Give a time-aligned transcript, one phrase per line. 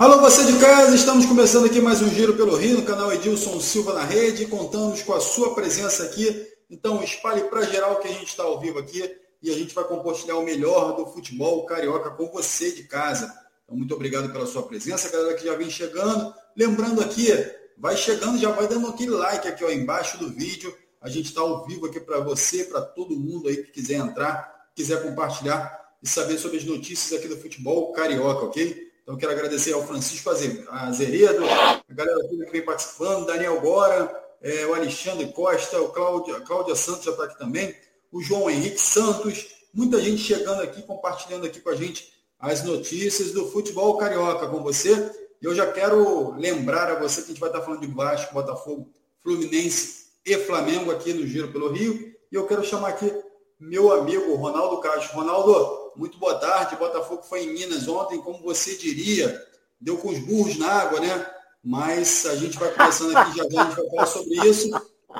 [0.00, 3.60] Alô, você de casa, estamos começando aqui mais um Giro pelo Rio, no canal Edilson
[3.60, 4.46] Silva na Rede.
[4.46, 6.48] Contamos com a sua presença aqui.
[6.70, 9.84] Então, espalhe para geral que a gente está ao vivo aqui e a gente vai
[9.84, 13.26] compartilhar o melhor do futebol carioca com você de casa.
[13.62, 16.32] Então, muito obrigado pela sua presença, galera que já vem chegando.
[16.56, 17.28] Lembrando aqui,
[17.76, 20.74] vai chegando, já vai dando aquele like aqui ó, embaixo do vídeo.
[20.98, 24.70] A gente está ao vivo aqui para você, para todo mundo aí que quiser entrar,
[24.74, 28.89] quiser compartilhar e saber sobre as notícias aqui do futebol carioca, ok?
[29.10, 34.08] Então, quero agradecer ao Francisco Azeredo, a galera toda que vem participando, Daniel Gora,
[34.40, 37.74] é, o Alexandre Costa, o Cláudia, a Cláudia Santos já está aqui também,
[38.12, 43.32] o João Henrique Santos, muita gente chegando aqui, compartilhando aqui com a gente as notícias
[43.32, 45.10] do futebol carioca com você.
[45.42, 48.32] E eu já quero lembrar a você que a gente vai estar falando de Vasco,
[48.32, 48.92] Botafogo,
[49.24, 52.14] Fluminense e Flamengo aqui no Giro pelo Rio.
[52.30, 53.12] E eu quero chamar aqui
[53.58, 55.16] meu amigo Ronaldo Castro.
[55.16, 56.76] Ronaldo, muito boa tarde.
[56.76, 59.38] Botafogo foi em Minas ontem, como você diria,
[59.78, 61.26] deu com os burros na água, né?
[61.62, 64.70] Mas a gente vai conversando aqui, já já a gente vai falar sobre isso.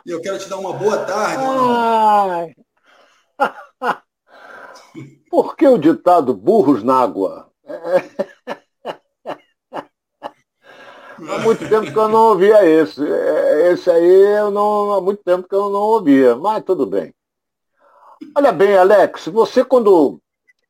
[0.07, 1.45] E eu quero te dar uma boa tarde.
[1.45, 2.55] Ai.
[5.29, 7.51] Por que o ditado burros na água?
[11.29, 13.03] Há muito tempo que eu não ouvia esse.
[13.71, 17.15] Esse aí eu não, há muito tempo que eu não ouvia, mas tudo bem.
[18.35, 20.19] Olha bem, Alex, você quando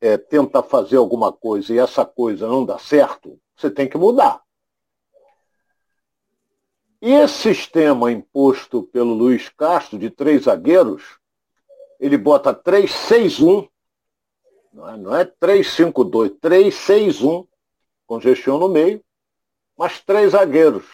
[0.01, 4.41] é, tenta fazer alguma coisa e essa coisa não dá certo, você tem que mudar.
[6.99, 11.19] E esse sistema imposto pelo Luiz Castro, de três zagueiros,
[11.99, 13.69] ele bota 3-6-1,
[14.73, 17.47] não é, não é 3-5-2, 3-6-1,
[18.07, 19.03] com gestão no meio,
[19.77, 20.85] mas três zagueiros.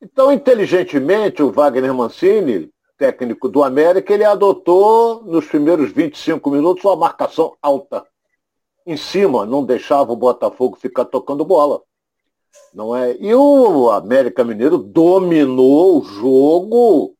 [0.00, 2.72] Então, inteligentemente, o Wagner Mancini
[3.02, 8.06] técnico do América, ele adotou nos primeiros 25 minutos uma marcação alta.
[8.86, 11.82] Em cima, não deixava o Botafogo ficar tocando bola.
[12.72, 13.16] Não é?
[13.18, 17.16] E o América Mineiro dominou o jogo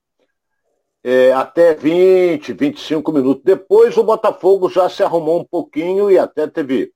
[1.03, 3.42] é, até 20, 25 minutos.
[3.42, 6.92] Depois o Botafogo já se arrumou um pouquinho e até teve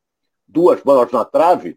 [0.47, 1.77] duas bolas na trave.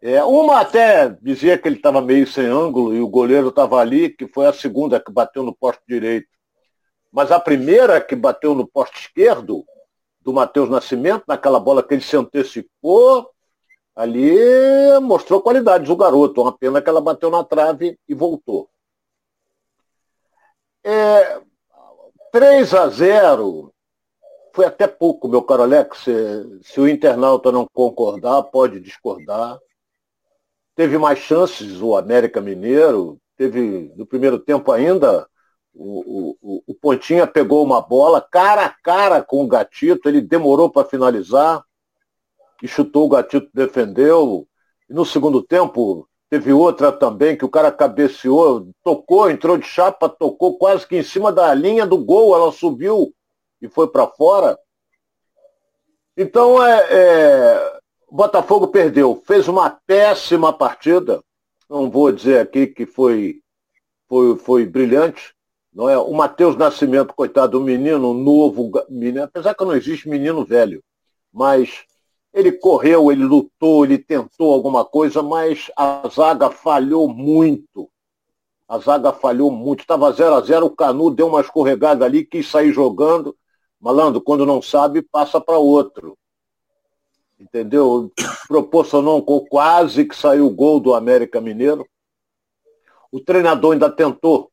[0.00, 4.10] É, uma até dizia que ele estava meio sem ângulo e o goleiro estava ali,
[4.10, 6.35] que foi a segunda que bateu no posto direito.
[7.12, 9.64] Mas a primeira que bateu no poste esquerdo,
[10.26, 13.30] do Matheus Nascimento, naquela bola que ele se antecipou,
[13.94, 14.36] ali
[15.00, 16.42] mostrou qualidades o garoto.
[16.42, 18.68] Uma pena que ela bateu na trave e voltou.
[20.82, 21.40] É,
[22.32, 23.72] 3 a 0
[24.52, 25.98] foi até pouco, meu caro Alex.
[25.98, 29.60] Se, se o internauta não concordar, pode discordar.
[30.74, 35.28] Teve mais chances o América Mineiro, teve no primeiro tempo ainda
[35.78, 40.70] o, o, o Pontinha pegou uma bola cara a cara com o Gatito, ele demorou
[40.70, 41.62] para finalizar,
[42.62, 44.48] e chutou, o Gatito defendeu.
[44.88, 50.08] E no segundo tempo, teve outra também que o cara cabeceou, tocou, entrou de chapa,
[50.08, 53.12] tocou quase que em cima da linha do gol, ela subiu
[53.60, 54.58] e foi para fora.
[56.16, 61.22] Então, é, é, o Botafogo perdeu, fez uma péssima partida.
[61.68, 63.42] Não vou dizer aqui que foi,
[64.08, 65.35] foi, foi brilhante,
[65.76, 65.98] não é?
[65.98, 70.82] O Matheus Nascimento, coitado, um menino novo, menino, apesar que não existe menino velho,
[71.30, 71.84] mas
[72.32, 77.90] ele correu, ele lutou, ele tentou alguma coisa, mas a zaga falhou muito.
[78.66, 79.80] A zaga falhou muito.
[79.80, 83.36] Estava 0 a 0 o Canu deu uma escorregada ali, quis sair jogando.
[83.78, 86.16] Malandro, quando não sabe, passa para outro.
[87.38, 88.10] Entendeu?
[88.48, 91.86] Proporcionou quase que saiu o gol do América Mineiro.
[93.12, 94.50] O treinador ainda tentou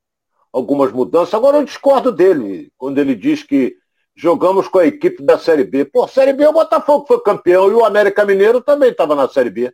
[0.53, 1.33] algumas mudanças.
[1.33, 3.75] Agora eu discordo dele, quando ele diz que
[4.15, 5.85] jogamos com a equipe da Série B.
[5.85, 9.49] Pô, Série B o Botafogo foi campeão e o América Mineiro também estava na Série
[9.49, 9.73] B.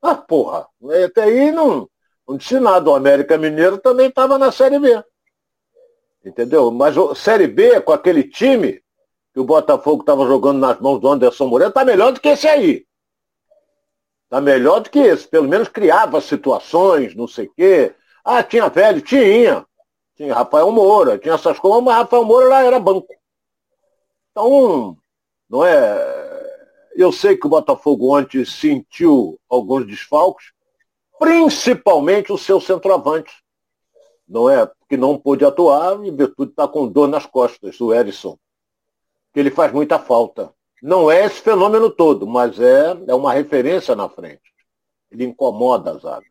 [0.00, 0.66] Ah, porra,
[1.04, 1.88] até aí não,
[2.26, 2.88] não disse nada.
[2.88, 5.02] O América Mineiro também estava na Série B.
[6.24, 6.70] Entendeu?
[6.70, 8.80] Mas Série B, com aquele time
[9.34, 12.46] que o Botafogo estava jogando nas mãos do Anderson Moreira, está melhor do que esse
[12.46, 12.86] aí.
[14.24, 15.26] Está melhor do que esse.
[15.26, 17.94] Pelo menos criava situações, não sei o quê.
[18.24, 19.00] Ah, tinha velho?
[19.00, 19.66] Tinha.
[20.20, 23.08] Tinha Rafael Moura, tinha essas coisas, mas Rafael Moura lá era banco.
[24.30, 24.94] Então,
[25.48, 26.90] não é.
[26.94, 30.52] Eu sei que o Botafogo ontem sentiu alguns desfalques,
[31.18, 33.32] principalmente o seu centroavante.
[34.28, 34.70] Não é?
[34.90, 38.36] Que não pôde atuar em virtude de estar com dor nas costas, o Erisson.
[39.32, 40.52] Que ele faz muita falta.
[40.82, 44.52] Não é esse fenômeno todo, mas é, é uma referência na frente.
[45.10, 46.26] Ele incomoda a zaga.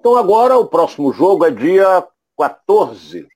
[0.00, 2.02] Então agora o próximo jogo é dia
[2.36, 3.26] 14.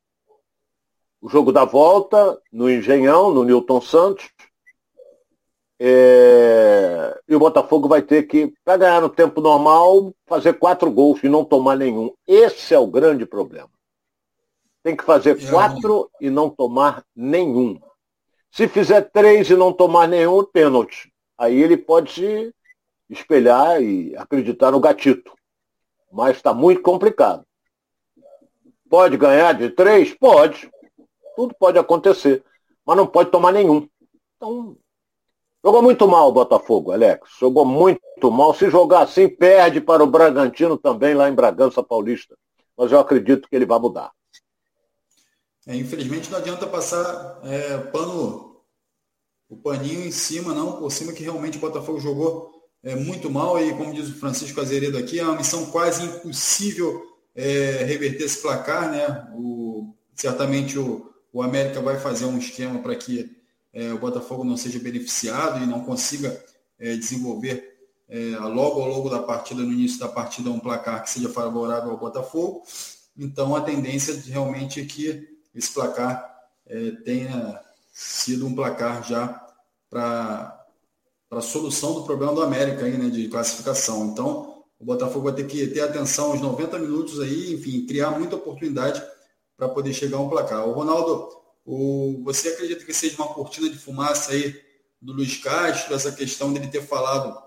[1.21, 4.31] O jogo da volta no Engenhão, no Newton Santos.
[5.79, 7.19] É...
[7.29, 11.29] E o Botafogo vai ter que, para ganhar no tempo normal, fazer quatro gols e
[11.29, 12.13] não tomar nenhum.
[12.27, 13.71] Esse é o grande problema.
[14.83, 15.51] Tem que fazer é.
[15.51, 17.79] quatro e não tomar nenhum.
[18.51, 21.13] Se fizer três e não tomar nenhum, pênalti.
[21.39, 22.55] Aí ele pode se
[23.09, 25.33] espelhar e acreditar no gatito.
[26.13, 27.45] Mas está muito complicado.
[28.91, 30.13] Pode ganhar de três?
[30.13, 30.69] Pode.
[31.37, 32.45] Tudo pode acontecer.
[32.85, 33.89] Mas não pode tomar nenhum.
[34.37, 34.77] Então,
[35.65, 37.31] jogou muito mal o Botafogo, Alex.
[37.39, 38.53] Jogou muito mal.
[38.53, 42.37] Se jogar assim, perde para o Bragantino também, lá em Bragança Paulista.
[42.77, 44.11] Mas eu acredito que ele vai mudar.
[45.69, 48.61] É, infelizmente não adianta passar é, pano,
[49.49, 52.51] o paninho em cima, não, por cima que realmente o Botafogo jogou
[52.83, 57.10] é, muito mal e, como diz o Francisco Azeredo aqui, é uma missão quase impossível
[57.35, 59.31] é, reverter esse placar, né?
[59.35, 63.37] O, certamente o, o América vai fazer um esquema para que
[63.73, 66.45] é, o Botafogo não seja beneficiado e não consiga
[66.79, 67.71] é, desenvolver
[68.09, 71.93] é, logo ao longo da partida, no início da partida, um placar que seja favorável
[71.93, 72.65] ao Botafogo.
[73.17, 76.29] Então a tendência realmente é que esse placar
[76.67, 77.61] é, tenha
[77.93, 79.47] sido um placar já
[79.89, 80.67] para
[81.31, 84.07] a solução do problema do América aí, né, de classificação.
[84.07, 84.50] Então,
[84.81, 89.03] o Botafogo vai ter que ter atenção aos 90 minutos aí, enfim, criar muita oportunidade
[89.55, 90.67] para poder chegar a um placar.
[90.67, 91.29] O Ronaldo,
[91.67, 94.59] o, você acredita que seja uma cortina de fumaça aí
[95.01, 97.39] do Luiz Castro, essa questão dele ter falado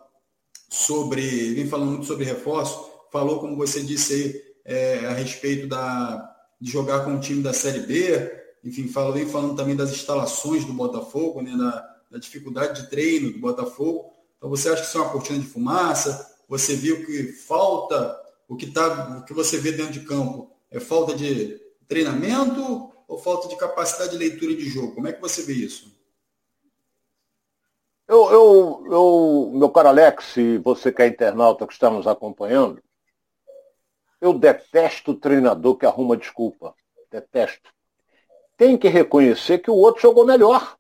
[0.70, 6.36] sobre, vem falando muito sobre reforço, falou, como você disse aí, é, a respeito da,
[6.62, 8.32] de jogar com o time da Série B,
[8.64, 13.32] enfim, falo, vem falando também das instalações do Botafogo, né, da, da dificuldade de treino
[13.34, 14.14] do Botafogo.
[14.38, 16.33] Então você acha que isso é uma cortina de fumaça?
[16.48, 20.80] Você viu que falta, o que, tá, o que você vê dentro de campo é
[20.80, 24.96] falta de treinamento ou falta de capacidade de leitura de jogo?
[24.96, 25.92] Como é que você vê isso?
[28.08, 32.82] Eu, eu, eu meu caro Alex, e você que é internauta que está nos acompanhando,
[34.20, 36.74] eu detesto o treinador que arruma desculpa.
[37.12, 37.72] Detesto.
[38.58, 40.78] Tem que reconhecer que o outro jogou melhor.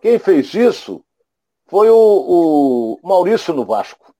[0.00, 1.04] Quem fez isso
[1.66, 4.14] foi o, o Maurício no Vasco.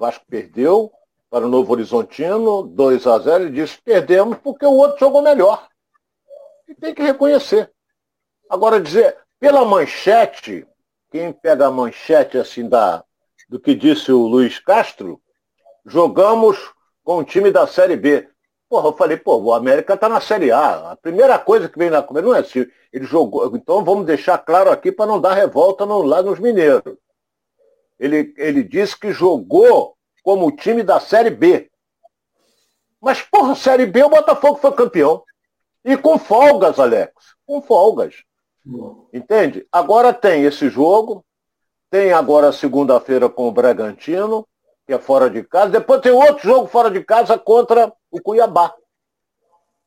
[0.00, 0.90] Vasco perdeu
[1.28, 5.68] para o Novo Horizontino, 2 a 0 e disse, perdemos porque o outro jogou melhor.
[6.66, 7.70] E tem que reconhecer.
[8.48, 10.66] Agora dizer, pela manchete,
[11.10, 13.04] quem pega a manchete assim da,
[13.46, 15.20] do que disse o Luiz Castro,
[15.84, 16.56] jogamos
[17.04, 18.26] com o time da Série B.
[18.70, 20.92] Porra, eu falei, pô, o América tá na Série A.
[20.92, 22.66] A primeira coisa que vem na cabeça não é assim.
[22.92, 23.54] Ele jogou.
[23.54, 26.96] Então vamos deixar claro aqui para não dar revolta no, lá nos mineiros.
[28.00, 31.70] Ele, ele disse que jogou como o time da Série B.
[33.00, 35.22] Mas, porra, Série B, o Botafogo foi campeão.
[35.84, 37.12] E com folgas, Alex.
[37.46, 38.16] Com folgas.
[39.12, 39.64] Entende?
[39.70, 41.24] Agora tem esse jogo.
[41.88, 44.46] Tem agora segunda-feira com o Bragantino
[44.90, 45.70] que é fora de casa.
[45.70, 48.74] Depois tem outro jogo fora de casa contra o Cuiabá.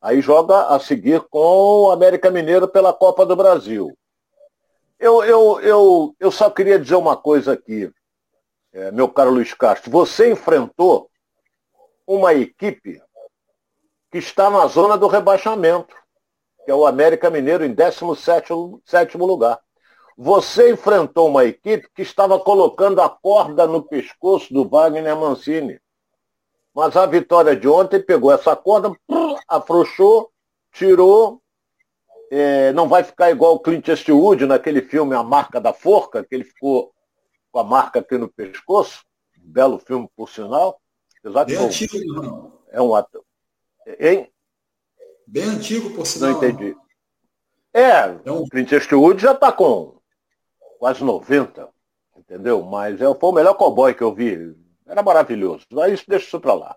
[0.00, 3.94] Aí joga a seguir com o América Mineiro pela Copa do Brasil.
[4.98, 7.92] Eu, eu, eu, eu só queria dizer uma coisa aqui,
[8.74, 9.90] é, meu caro Luiz Castro.
[9.90, 11.08] Você enfrentou
[12.06, 13.00] uma equipe
[14.10, 15.94] que está na zona do rebaixamento,
[16.64, 18.52] que é o América Mineiro em 17
[19.16, 19.60] lugar.
[20.18, 25.80] Você enfrentou uma equipe que estava colocando a corda no pescoço do Wagner Mancini.
[26.74, 28.92] Mas a vitória de ontem pegou essa corda,
[29.48, 30.30] afrouxou,
[30.72, 31.40] tirou.
[32.30, 36.34] É, não vai ficar igual o Clint Eastwood naquele filme A Marca da Forca, que
[36.34, 36.93] ele ficou
[37.54, 39.04] com a marca aqui no pescoço.
[39.38, 40.80] Um belo filme, por sinal.
[41.20, 42.52] Apesar Bem antigo, não.
[42.68, 43.24] É um ator.
[44.00, 44.28] Hein?
[45.24, 46.30] Bem antigo, por sinal.
[46.30, 46.76] Não entendi.
[47.72, 48.44] É, é um...
[48.48, 50.00] Clint Eastwood já está com
[50.80, 51.68] quase 90,
[52.16, 52.60] entendeu?
[52.62, 54.52] Mas é, foi o melhor cowboy que eu vi.
[54.84, 55.64] Era maravilhoso.
[55.70, 56.76] Mas isso deixa isso para lá.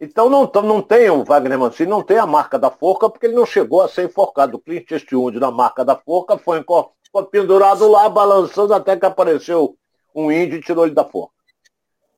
[0.00, 3.36] Então não, não tem o Wagner Mancini, não tem a marca da forca, porque ele
[3.36, 4.56] não chegou a ser enforcado.
[4.56, 6.64] O Clint Eastwood na marca da forca foi,
[7.12, 9.78] foi pendurado lá, balançando até que apareceu
[10.14, 11.34] um índio tirou ele da forca.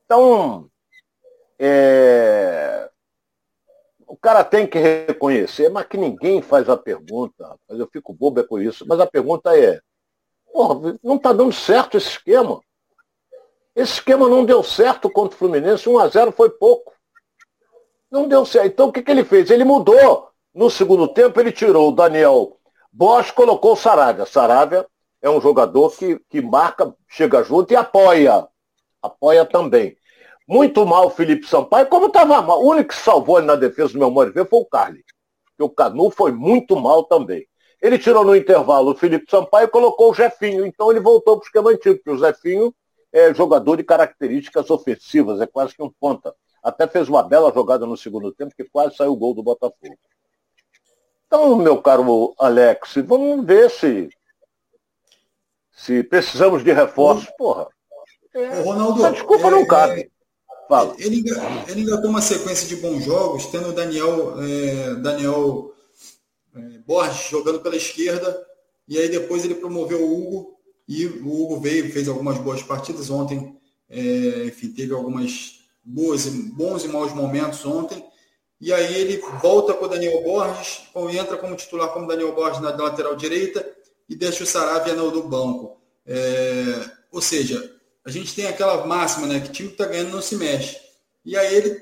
[0.05, 0.69] Então,
[1.59, 2.89] é...
[4.05, 7.57] o cara tem que reconhecer, mas que ninguém faz a pergunta.
[7.69, 8.85] Eu fico bobo é com isso.
[8.87, 9.81] Mas a pergunta é,
[10.57, 12.59] Porra, não está dando certo esse esquema.
[13.75, 16.91] Esse esquema não deu certo contra o Fluminense, 1 a 0 foi pouco.
[18.09, 18.65] Não deu certo.
[18.65, 19.51] Então o que, que ele fez?
[19.51, 20.29] Ele mudou.
[20.51, 22.57] No segundo tempo, ele tirou o Daniel
[22.91, 24.25] Bosch, colocou o Saravia.
[24.25, 24.87] Saravia
[25.27, 28.47] é um jogador que, que marca, chega junto e apoia.
[29.01, 29.95] Apoia também.
[30.47, 32.63] Muito mal o Felipe Sampaio, como estava mal.
[32.63, 35.03] O único que salvou ele na defesa do meu de ver foi o Carly.
[35.45, 37.45] Porque o Canu foi muito mal também.
[37.81, 40.65] Ele tirou no intervalo o Felipe Sampaio e colocou o Jefinho.
[40.65, 42.73] Então ele voltou para o esquema antigo, porque o Jefinho
[43.11, 46.33] é jogador de características ofensivas, é quase que um ponta.
[46.63, 49.97] Até fez uma bela jogada no segundo tempo, que quase saiu o gol do Botafogo.
[51.27, 54.09] Então, meu caro Alex, vamos ver se,
[55.77, 57.29] se precisamos de reforços.
[57.37, 57.67] Porra,
[58.33, 60.01] é, Ronaldo, essa desculpa é, não cabe.
[60.01, 60.09] É,
[60.67, 60.95] Fala.
[60.97, 61.23] Ele,
[61.69, 65.73] ele engatou uma sequência de bons jogos, tendo o Daniel, é, Daniel
[66.53, 68.45] é, Borges jogando pela esquerda,
[68.85, 70.57] e aí depois ele promoveu o Hugo,
[70.87, 73.55] e o Hugo veio, fez algumas boas partidas ontem,
[73.89, 78.03] é, enfim, teve algumas boas, bons e maus momentos ontem,
[78.59, 80.81] e aí ele volta com o Daniel Borges,
[81.13, 83.76] entra como titular como Daniel Borges na lateral direita,
[84.09, 85.81] e deixa o Saravia no, no banco.
[86.05, 89.39] É, ou seja, a gente tem aquela máxima, né?
[89.39, 90.77] Que time que está ganhando não se mexe.
[91.25, 91.77] E aí ele,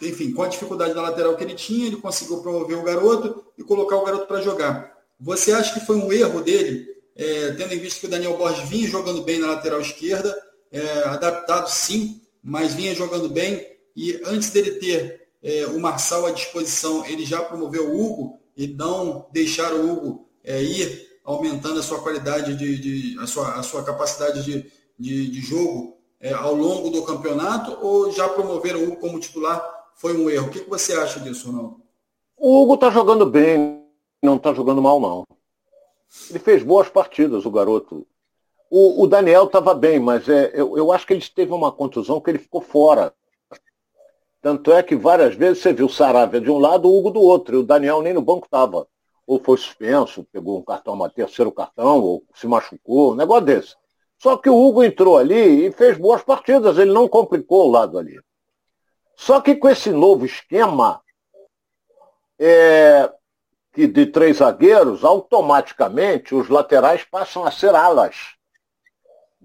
[0.00, 3.62] enfim, com a dificuldade na lateral que ele tinha, ele conseguiu promover o garoto e
[3.62, 4.96] colocar o garoto para jogar.
[5.20, 8.68] Você acha que foi um erro dele, é, tendo em vista que o Daniel Borges
[8.68, 10.34] vinha jogando bem na lateral esquerda,
[10.70, 16.30] é, adaptado sim, mas vinha jogando bem, e antes dele ter é, o Marçal à
[16.30, 21.82] disposição, ele já promoveu o Hugo e não deixar o Hugo é, ir aumentando a
[21.82, 26.54] sua qualidade de, de a, sua, a sua capacidade de, de, de jogo é, ao
[26.54, 29.60] longo do campeonato ou já promoveram o Hugo como titular
[29.96, 30.46] foi um erro?
[30.46, 31.82] O que, que você acha disso, Ronaldo?
[32.36, 33.82] O Hugo está jogando bem,
[34.22, 35.24] não está jogando mal, não.
[36.30, 38.06] Ele fez boas partidas, o garoto.
[38.70, 42.20] O, o Daniel estava bem, mas é, eu, eu acho que ele teve uma contusão
[42.20, 43.12] que ele ficou fora.
[44.42, 47.20] Tanto é que várias vezes você viu o Saravia de um lado, o Hugo do
[47.20, 48.86] outro, e o Daniel nem no banco estava.
[49.26, 53.76] Ou foi suspenso, pegou um cartão, uma terceiro cartão, ou se machucou, um negócio desse.
[54.18, 57.98] Só que o Hugo entrou ali e fez boas partidas, ele não complicou o lado
[57.98, 58.18] ali.
[59.16, 61.00] Só que com esse novo esquema
[62.38, 63.10] é,
[63.72, 68.34] que de três zagueiros, automaticamente os laterais passam a ser alas.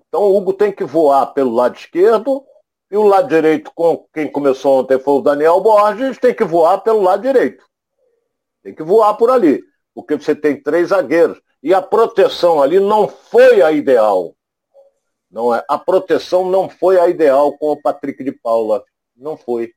[0.07, 2.43] Então o Hugo tem que voar pelo lado esquerdo
[2.89, 6.79] e o lado direito, com quem começou ontem foi o Daniel Borges, tem que voar
[6.79, 7.65] pelo lado direito.
[8.61, 9.63] Tem que voar por ali,
[10.01, 11.41] porque você tem três zagueiros.
[11.63, 14.35] E a proteção ali não foi a ideal.
[15.29, 18.83] Não é, a proteção não foi a ideal com o Patrick de Paula.
[19.15, 19.73] Não foi.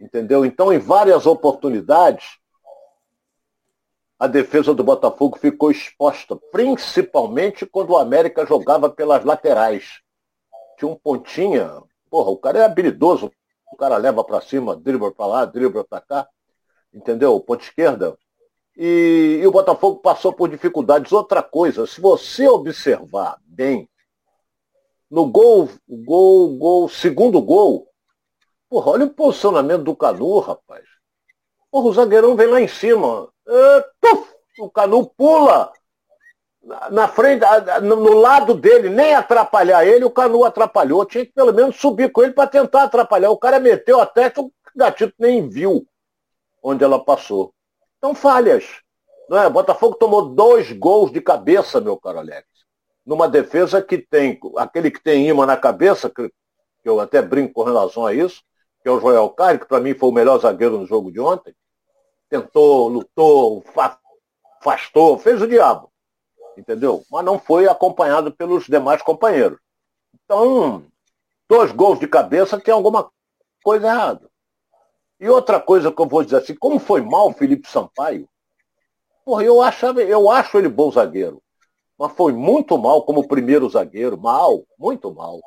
[0.00, 0.44] Entendeu?
[0.44, 2.38] Então, em várias oportunidades,
[4.18, 10.00] a defesa do Botafogo ficou exposta, principalmente quando o América jogava pelas laterais.
[10.78, 13.30] Tinha um pontinha, porra, o cara é habilidoso,
[13.72, 16.28] o cara leva para cima, dribla para lá, dribla para cá,
[16.92, 17.38] entendeu?
[17.40, 18.16] Ponta esquerda.
[18.76, 21.12] E, e o Botafogo passou por dificuldades.
[21.12, 23.88] Outra coisa, se você observar bem
[25.10, 27.88] no gol, gol, gol, segundo gol.
[28.68, 30.84] Porra, olha o posicionamento do Canu, rapaz.
[31.70, 33.28] Porra, o zagueirão vem lá em cima.
[33.46, 35.72] É, tuf, o Canu pula
[36.90, 37.44] na frente,
[37.82, 41.04] no lado dele, nem atrapalhar ele, o Canu atrapalhou.
[41.04, 43.30] Tinha que pelo menos subir com ele para tentar atrapalhar.
[43.30, 45.86] O cara meteu até que o gatito nem viu
[46.62, 47.53] onde ela passou.
[48.04, 48.82] Então, falhas.
[49.30, 49.48] Não é?
[49.48, 52.54] Botafogo tomou dois gols de cabeça, meu caro Alex
[53.04, 56.32] numa defesa que tem aquele que tem imã na cabeça, que,
[56.84, 58.42] eu até brinco com relação a isso,
[58.82, 61.18] que é o Joel Caio, que para mim foi o melhor zagueiro no jogo de
[61.18, 61.54] ontem.
[62.28, 63.64] Tentou, lutou,
[64.60, 65.90] afastou, fez o diabo.
[66.58, 67.02] Entendeu?
[67.10, 69.58] Mas não foi acompanhado pelos demais companheiros.
[70.24, 70.84] Então,
[71.48, 73.10] dois gols de cabeça tem alguma
[73.62, 74.30] coisa errada.
[75.20, 78.28] E outra coisa que eu vou dizer assim, como foi mal o Felipe Sampaio,
[79.24, 81.42] porra, eu, achava, eu acho ele bom zagueiro
[81.98, 85.40] mas foi muito mal como primeiro zagueiro, mal, muito mal.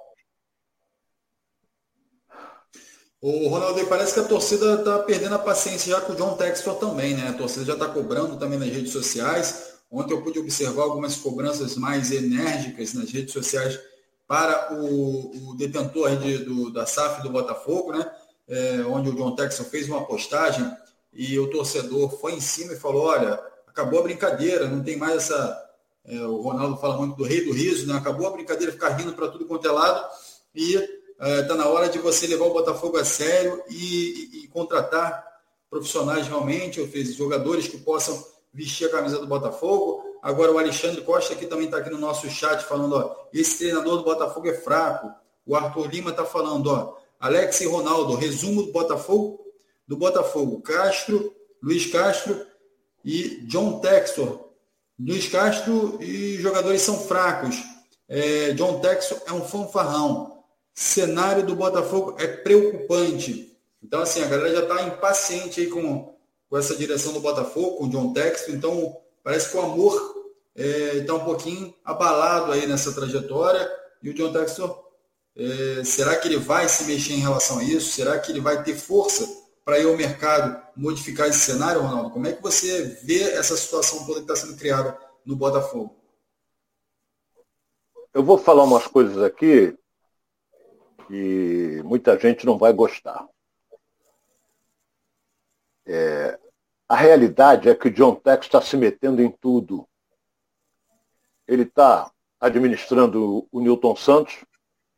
[3.19, 6.75] O Ronaldo, parece que a torcida está perdendo a paciência já com o John Textor
[6.75, 7.29] também, né?
[7.29, 9.73] A torcida já está cobrando também nas redes sociais.
[9.91, 13.79] Ontem eu pude observar algumas cobranças mais enérgicas nas redes sociais
[14.27, 18.09] para o, o detentor de, do, da SAF do Botafogo, né?
[18.47, 20.71] É, onde o John Textor fez uma postagem
[21.11, 25.15] e o torcedor foi em cima e falou, olha, acabou a brincadeira, não tem mais
[25.15, 25.67] essa,
[26.05, 27.97] é, o Ronaldo fala muito do rei do riso, né?
[27.97, 30.07] Acabou a brincadeira ficar rindo para tudo quanto é lado
[30.55, 30.75] e
[31.19, 35.25] está é, na hora de você levar o Botafogo a sério e, e, e contratar
[35.69, 38.23] profissionais realmente, ou seja, jogadores que possam
[38.53, 40.03] vestir a camisa do Botafogo.
[40.21, 43.97] Agora o Alexandre Costa aqui também está aqui no nosso chat falando, ó, esse treinador
[43.97, 45.11] do Botafogo é fraco.
[45.45, 49.39] O Arthur Lima está falando, ó, Alex e Ronaldo, resumo do Botafogo,
[49.87, 52.45] do Botafogo, Castro, Luiz Castro
[53.03, 54.49] e John Textor,
[54.99, 57.55] Luiz Castro e jogadores são fracos.
[58.09, 60.43] É, John Texon é um fanfarrão.
[60.73, 63.57] Cenário do Botafogo é preocupante.
[63.83, 66.15] Então, assim, a galera já está impaciente aí com,
[66.49, 68.51] com essa direção do Botafogo, com o John Texton.
[68.51, 68.97] Então,
[69.27, 69.93] Parece que o amor
[70.55, 73.69] está é, um pouquinho abalado aí nessa trajetória.
[74.01, 74.85] E o John Textor,
[75.37, 77.91] é, será que ele vai se mexer em relação a isso?
[77.91, 79.27] Será que ele vai ter força
[79.63, 82.09] para ir ao mercado modificar esse cenário, Ronaldo?
[82.09, 85.95] Como é que você vê essa situação toda que está sendo criada no Botafogo?
[88.13, 89.77] Eu vou falar umas coisas aqui
[91.07, 93.27] que muita gente não vai gostar.
[95.85, 96.39] É,
[96.89, 99.87] a realidade é que o John Tex está se metendo em tudo.
[101.47, 104.43] Ele está administrando o Newton Santos.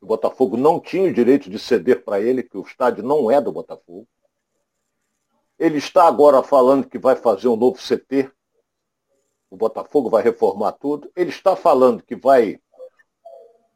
[0.02, 3.42] O Botafogo não tinha o direito de ceder para ele, que o estádio não é
[3.42, 4.08] do Botafogo.
[5.58, 8.32] Ele está agora falando que vai fazer um novo CT.
[9.50, 11.12] O Botafogo vai reformar tudo.
[11.16, 12.60] Ele está falando que vai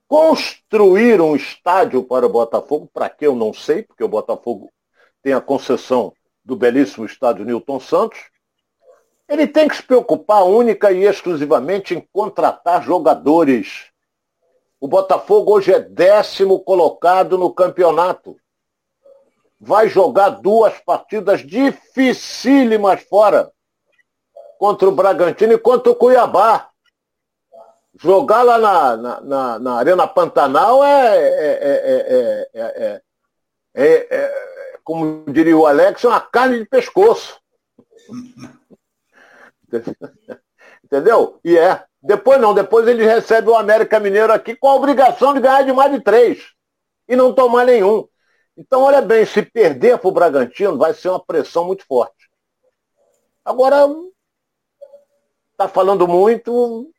[0.07, 2.89] construir um estádio para o Botafogo.
[2.93, 4.71] Para que eu não sei, porque o Botafogo
[5.21, 6.13] tem a concessão
[6.43, 8.19] do belíssimo estádio Newton Santos.
[9.27, 13.91] Ele tem que se preocupar única e exclusivamente em contratar jogadores.
[14.83, 18.35] O Botafogo hoje é décimo colocado no campeonato.
[19.57, 23.49] Vai jogar duas partidas dificílimas fora.
[24.59, 26.69] Contra o Bragantino e contra o Cuiabá.
[27.97, 32.49] Jogar lá na, na, na, na Arena Pantanal é, é,
[33.73, 37.39] é, é, como diria o Alex, é uma carne de pescoço.
[40.93, 41.39] Entendeu?
[41.43, 41.83] E é.
[42.03, 45.73] Depois não, depois ele recebe o América Mineiro aqui com a obrigação de ganhar de
[45.73, 46.51] mais de três.
[47.09, 48.07] E não tomar nenhum.
[48.55, 52.29] Então, olha bem, se perder para o Bragantino, vai ser uma pressão muito forte.
[53.43, 53.87] Agora,
[55.53, 56.91] está falando muito,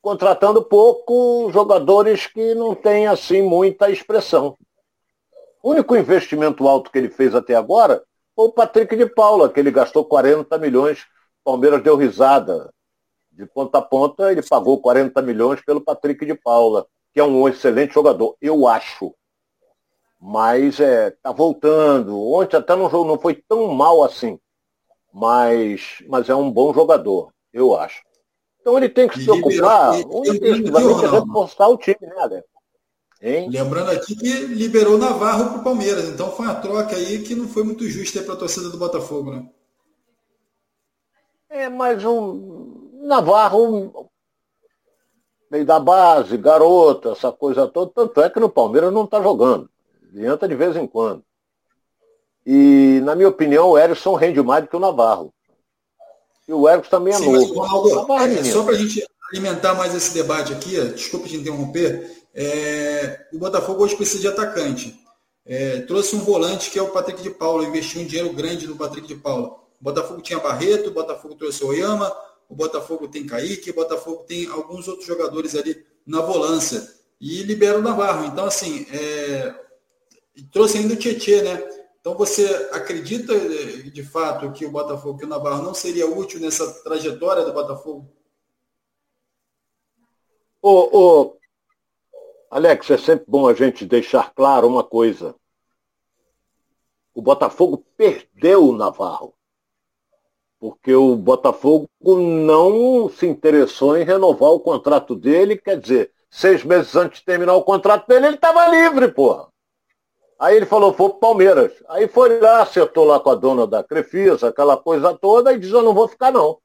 [0.00, 4.56] contratando pouco jogadores que não têm assim muita expressão.
[5.60, 8.04] O único investimento alto que ele fez até agora
[8.36, 11.04] foi o Patrick de Paula, que ele gastou 40 milhões.
[11.44, 12.72] Palmeiras deu risada.
[13.30, 17.48] De ponta a ponta, ele pagou 40 milhões pelo Patrick de Paula, que é um
[17.48, 19.14] excelente jogador, eu acho.
[20.20, 22.20] Mas é, tá voltando.
[22.20, 24.38] Ontem até não, não foi tão mal assim.
[25.12, 28.02] Mas, mas é um bom jogador, eu acho.
[28.60, 32.46] Então ele tem que se preocupar, exclusivamente reforçar o time, né, Alex?
[33.22, 33.50] Hein?
[33.50, 37.48] Lembrando aqui que liberou Navarro para o Palmeiras, então foi uma troca aí que não
[37.48, 39.46] foi muito justa para a torcida do Botafogo, né?
[41.60, 44.08] É, mas o Navarro,
[45.50, 49.68] meio da base, garoto, essa coisa toda, tanto é que no Palmeiras não está jogando.
[50.10, 51.22] Ele entra de vez em quando.
[52.46, 55.34] E, na minha opinião, o Erisson rende mais do que o Navarro.
[56.48, 57.54] E o Erisson também é Sim, novo.
[57.54, 62.10] Mas, Ronaldo, é, só para a gente alimentar mais esse debate aqui, desculpa te interromper,
[62.34, 64.98] é, o Botafogo hoje precisa de atacante.
[65.44, 68.76] É, trouxe um volante que é o Patrick de Paula, investiu um dinheiro grande no
[68.76, 69.59] Patrick de Paula.
[69.80, 72.14] O Botafogo tinha Barreto, o Botafogo trouxe Oyama,
[72.48, 76.86] o Botafogo tem Kaique, o Botafogo tem alguns outros jogadores ali na volância.
[77.20, 78.26] E libera o Navarro.
[78.26, 79.54] Então, assim, é,
[80.52, 81.80] trouxe ainda o Tietê, né?
[82.00, 86.82] Então você acredita de fato que o Botafogo, que o Navarro não seria útil nessa
[86.82, 88.10] trajetória do Botafogo?
[90.62, 91.36] Ô, ô,
[92.50, 95.34] Alex, é sempre bom a gente deixar claro uma coisa.
[97.14, 99.34] O Botafogo perdeu o Navarro.
[100.60, 106.94] Porque o Botafogo não se interessou em renovar o contrato dele, quer dizer, seis meses
[106.94, 109.48] antes de terminar o contrato dele, ele estava livre, porra.
[110.38, 111.72] Aí ele falou, foi pro Palmeiras.
[111.88, 115.70] Aí foi lá, acertou lá com a dona da Crefisa, aquela coisa toda, e diz,
[115.70, 116.58] eu não vou ficar não.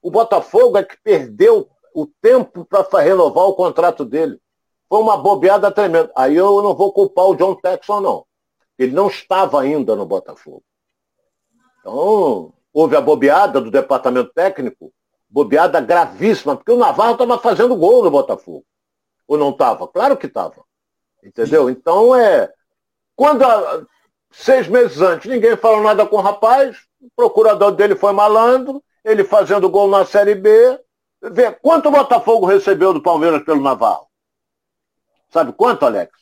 [0.00, 4.38] O Botafogo é que perdeu o tempo para renovar o contrato dele.
[4.88, 6.10] Foi uma bobeada tremenda.
[6.14, 8.24] Aí eu não vou culpar o John Texon, não.
[8.78, 10.62] Ele não estava ainda no Botafogo.
[11.80, 14.92] Então, houve a bobeada do departamento técnico,
[15.28, 18.64] bobeada gravíssima, porque o Navarro estava fazendo gol no Botafogo.
[19.26, 19.86] Ou não estava?
[19.88, 20.64] Claro que estava.
[21.22, 21.68] Entendeu?
[21.68, 22.50] Então, é.
[23.14, 23.44] Quando,
[24.30, 29.24] seis meses antes, ninguém falou nada com o rapaz, o procurador dele foi malandro, ele
[29.24, 30.80] fazendo gol na Série B.
[31.20, 34.06] Vê, quanto o Botafogo recebeu do Palmeiras pelo Navarro?
[35.30, 36.12] Sabe quanto, Alex?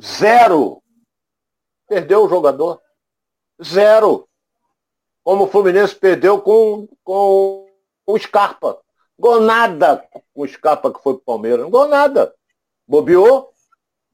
[0.00, 0.82] Zero.
[1.88, 2.80] Perdeu o jogador.
[3.62, 4.28] Zero.
[5.24, 7.66] Como o Fluminense perdeu com, com
[8.06, 8.78] o Scarpa.
[9.18, 11.60] Gol nada com o Scarpa que foi para o Palmeiras.
[11.60, 12.34] Não gol nada.
[12.86, 13.50] Bobeou.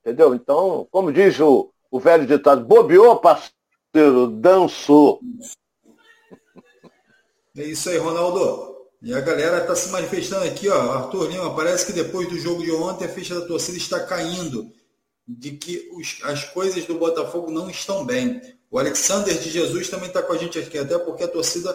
[0.00, 0.34] Entendeu?
[0.34, 5.20] Então, como diz o, o velho ditado, bobeou, parceiro, dançou.
[7.56, 8.70] É isso aí, Ronaldo.
[9.02, 10.92] E a galera está se manifestando aqui, ó.
[10.92, 14.70] Arthur Lima, parece que depois do jogo de ontem a ficha da torcida está caindo.
[15.26, 18.40] De que os, as coisas do Botafogo não estão bem.
[18.70, 21.74] O Alexander de Jesus também está com a gente aqui, até porque a torcida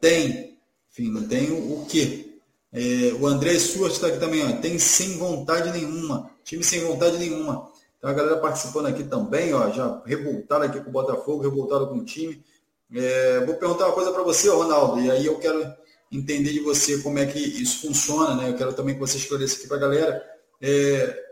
[0.00, 0.50] tem
[0.90, 2.40] enfim, não tem o, quê.
[2.72, 7.16] É, o André Suart está aqui também, ó, tem sem vontade nenhuma, time sem vontade
[7.16, 7.70] nenhuma.
[7.96, 11.98] Então a galera participando aqui também, ó, já revoltada aqui com o Botafogo, revoltada com
[11.98, 12.44] o time.
[12.92, 15.64] É, vou perguntar uma coisa para você, Ronaldo, e aí eu quero
[16.10, 18.48] entender de você como é que isso funciona, né?
[18.48, 20.30] Eu quero também que você esclareça aqui para a galera.
[20.60, 21.24] É,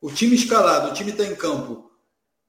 [0.00, 1.89] o time escalado, o time está em campo.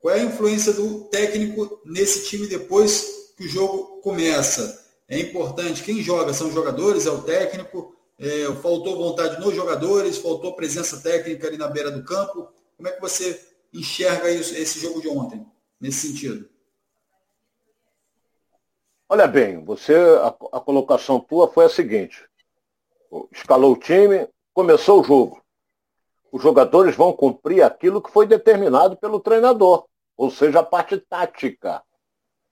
[0.02, 4.84] Qual é a influência do técnico nesse time depois que o jogo começa?
[5.08, 5.84] É importante.
[5.84, 7.96] Quem joga são os jogadores, é o técnico.
[8.18, 12.50] É, faltou vontade nos jogadores, faltou presença técnica ali na beira do campo.
[12.76, 13.40] Como é que você
[13.72, 15.46] enxerga isso, esse jogo de ontem,
[15.80, 16.50] nesse sentido?
[19.08, 22.24] Olha bem, você a, a colocação tua foi a seguinte:
[23.32, 25.42] escalou o time, começou o jogo
[26.32, 29.86] os jogadores vão cumprir aquilo que foi determinado pelo treinador,
[30.17, 31.84] ou seja, a parte tática.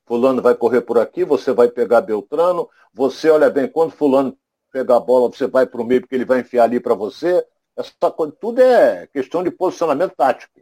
[0.05, 4.35] Fulano vai correr por aqui, você vai pegar Beltrano, você, olha bem, quando Fulano
[4.71, 7.45] pegar a bola, você vai para o meio porque ele vai enfiar ali para você.
[7.77, 10.59] Essa coisa, tudo é questão de posicionamento tático.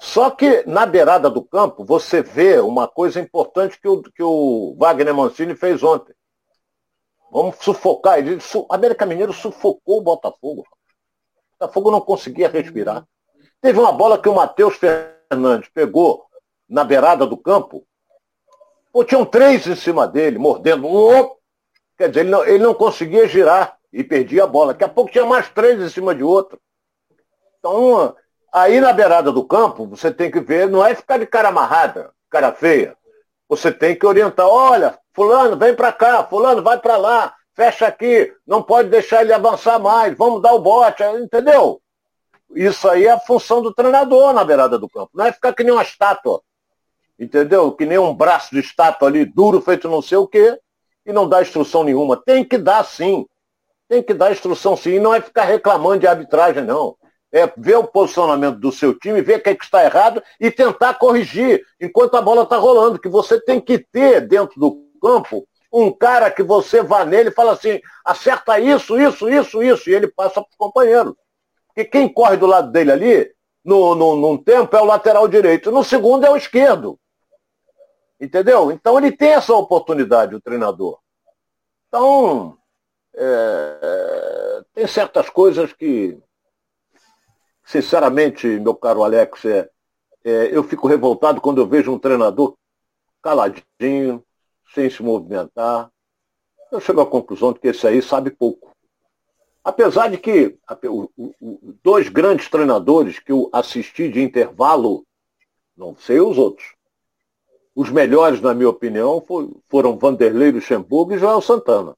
[0.00, 4.74] Só que na beirada do campo, você vê uma coisa importante que o, que o
[4.76, 6.12] Wagner Mancini fez ontem.
[7.30, 8.18] Vamos sufocar.
[8.18, 10.64] Ele, o América Mineiro sufocou o Botafogo.
[11.52, 13.06] Botafogo não conseguia respirar.
[13.60, 15.21] Teve uma bola que o Matheus Fernandes
[15.74, 16.24] pegou
[16.68, 17.86] na beirada do campo.
[18.92, 20.88] Pô, tinham três em cima dele, mordendo.
[21.96, 24.72] Quer dizer, ele não, ele não conseguia girar e perdia a bola.
[24.72, 26.60] Daqui a pouco tinha mais três em cima de outro.
[27.58, 28.16] Então,
[28.52, 32.10] aí na beirada do campo, você tem que ver, não é ficar de cara amarrada,
[32.30, 32.96] cara feia.
[33.48, 38.32] Você tem que orientar, olha, fulano, vem para cá, fulano, vai para lá fecha aqui,
[38.46, 41.81] não pode deixar ele avançar mais, vamos dar o bote, entendeu?
[42.54, 45.10] Isso aí é a função do treinador na beirada do campo.
[45.14, 46.42] Não é ficar que nem uma estátua,
[47.18, 47.72] entendeu?
[47.72, 50.58] Que nem um braço de estátua ali, duro, feito não sei o quê,
[51.04, 52.16] e não dá instrução nenhuma.
[52.16, 53.26] Tem que dar sim.
[53.88, 54.92] Tem que dar instrução sim.
[54.92, 56.96] E não é ficar reclamando de arbitragem, não.
[57.32, 60.50] É ver o posicionamento do seu time, ver o que, é que está errado e
[60.50, 62.98] tentar corrigir enquanto a bola está rolando.
[62.98, 67.32] Que você tem que ter dentro do campo um cara que você vá nele e
[67.32, 71.14] fala assim, acerta isso, isso, isso, isso, e ele passa para os companheiros.
[71.74, 75.70] Porque quem corre do lado dele ali, no, no, num tempo, é o lateral direito,
[75.70, 76.98] no segundo é o esquerdo.
[78.20, 78.70] Entendeu?
[78.70, 80.98] Então ele tem essa oportunidade, o treinador.
[81.88, 82.56] Então,
[83.14, 86.18] é, é, tem certas coisas que,
[87.64, 89.68] sinceramente, meu caro Alex, é,
[90.24, 92.56] é, eu fico revoltado quando eu vejo um treinador
[93.22, 94.24] caladinho,
[94.74, 95.90] sem se movimentar.
[96.70, 98.72] Eu chego à conclusão de que esse aí sabe pouco.
[99.64, 100.58] Apesar de que
[101.82, 105.06] dois grandes treinadores que eu assisti de intervalo,
[105.76, 106.74] não sei os outros,
[107.74, 109.24] os melhores, na minha opinião,
[109.68, 111.96] foram Vanderlei Luxemburgo e Joel Santana.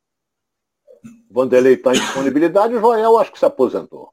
[1.31, 4.13] Vanderlei está em disponibilidade, o Joel acho que se aposentou.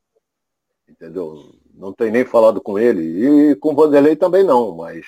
[0.87, 1.53] Entendeu?
[1.73, 3.51] Não tem nem falado com ele.
[3.51, 5.05] E com o Vanderlei também não, mas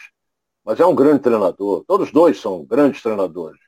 [0.63, 1.83] mas é um grande treinador.
[1.85, 3.59] Todos dois são grandes treinadores.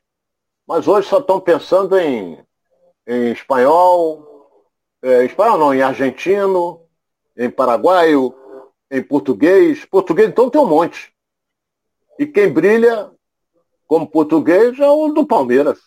[0.66, 2.38] Mas hoje só estão pensando em,
[3.06, 4.35] em espanhol,
[5.02, 6.80] é, espanhol não, em argentino,
[7.36, 8.34] em paraguaio,
[8.90, 9.84] em português.
[9.84, 11.12] Português então tem um monte.
[12.18, 13.10] E quem brilha
[13.86, 15.78] como português é o do Palmeiras.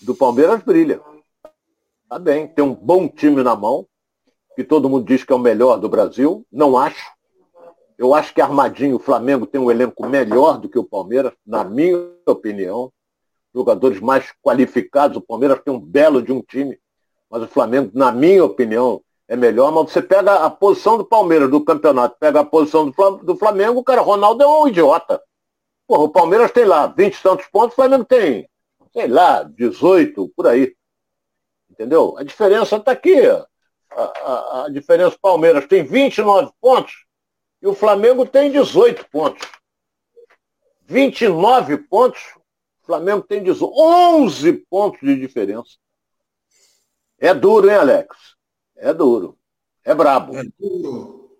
[0.00, 1.00] Do Palmeiras brilha.
[2.08, 3.86] Tá bem, tem um bom time na mão,
[4.56, 6.46] que todo mundo diz que é o melhor do Brasil.
[6.50, 7.12] Não acho.
[7.98, 11.62] Eu acho que Armadinho, o Flamengo tem um elenco melhor do que o Palmeiras, na
[11.62, 12.90] minha opinião.
[13.54, 15.18] Jogadores mais qualificados.
[15.18, 16.78] O Palmeiras tem um belo de um time,
[17.30, 19.70] mas o Flamengo, na minha opinião, é melhor.
[19.70, 22.90] Mas você pega a posição do Palmeiras do campeonato, pega a posição
[23.22, 25.22] do Flamengo, o cara, Ronaldo é um idiota.
[25.86, 28.48] Porra, o Palmeiras tem lá 20 e tantos pontos, o Flamengo tem,
[28.92, 30.74] sei lá, 18, por aí.
[31.70, 32.16] Entendeu?
[32.18, 33.16] A diferença está aqui.
[33.26, 33.46] A,
[33.92, 37.04] a, a diferença, o Palmeiras tem 29 pontos,
[37.62, 39.46] e o Flamengo tem 18 pontos.
[40.86, 42.20] 29 pontos,
[42.82, 45.78] o Flamengo tem 18, 11 pontos de diferença.
[47.20, 48.16] É duro, hein, Alex?
[48.76, 49.38] É duro.
[49.84, 50.36] É brabo.
[50.36, 51.38] É duro.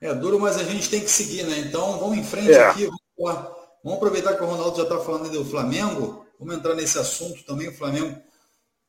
[0.00, 1.58] É duro, mas a gente tem que seguir, né?
[1.58, 2.64] Então vamos em frente é.
[2.64, 2.90] aqui.
[3.18, 3.42] Vamos,
[3.82, 6.26] vamos, aproveitar que o Ronaldo já está falando do Flamengo.
[6.38, 7.68] Vamos entrar nesse assunto também.
[7.68, 8.18] O Flamengo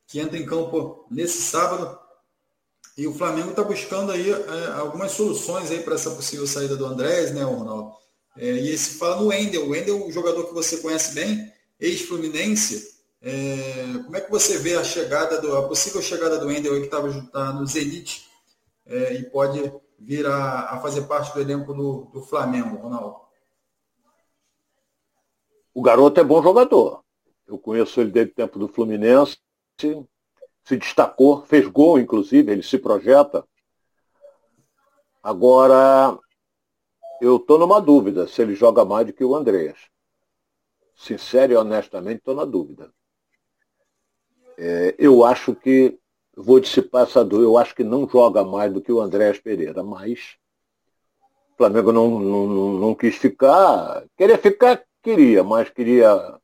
[0.07, 1.99] que entra em campo nesse sábado
[2.97, 6.85] e o Flamengo está buscando aí é, algumas soluções aí para essa possível saída do
[6.85, 7.93] Andrés, né, Ronaldo?
[8.37, 9.65] É, e se fala no Wendel.
[9.65, 12.94] O Wendel, o jogador que você conhece bem, ex-Fluminense.
[13.27, 16.81] É, como é que você vê a chegada do, a possível chegada do Wendel aí
[16.81, 18.29] que estava tá no Zenit
[18.85, 23.19] é, e pode vir a, a, fazer parte do elenco do, do Flamengo, Ronaldo?
[25.73, 27.03] O garoto é bom jogador.
[27.47, 29.39] Eu conheço ele desde o tempo do Fluminense.
[29.79, 33.43] Se destacou, fez gol, inclusive, ele se projeta.
[35.23, 36.15] Agora,
[37.19, 39.79] eu estou numa dúvida se ele joga mais do que o Andreas.
[40.95, 42.93] Sincero e honestamente, estou na dúvida.
[44.57, 45.97] É, eu acho que,
[46.35, 49.83] vou dissipar essa dúvida, eu acho que não joga mais do que o Andréas Pereira,
[49.83, 50.37] mas
[51.53, 54.05] o Flamengo não, não, não, quis ficar.
[54.17, 56.37] Queria ficar, queria, mas queria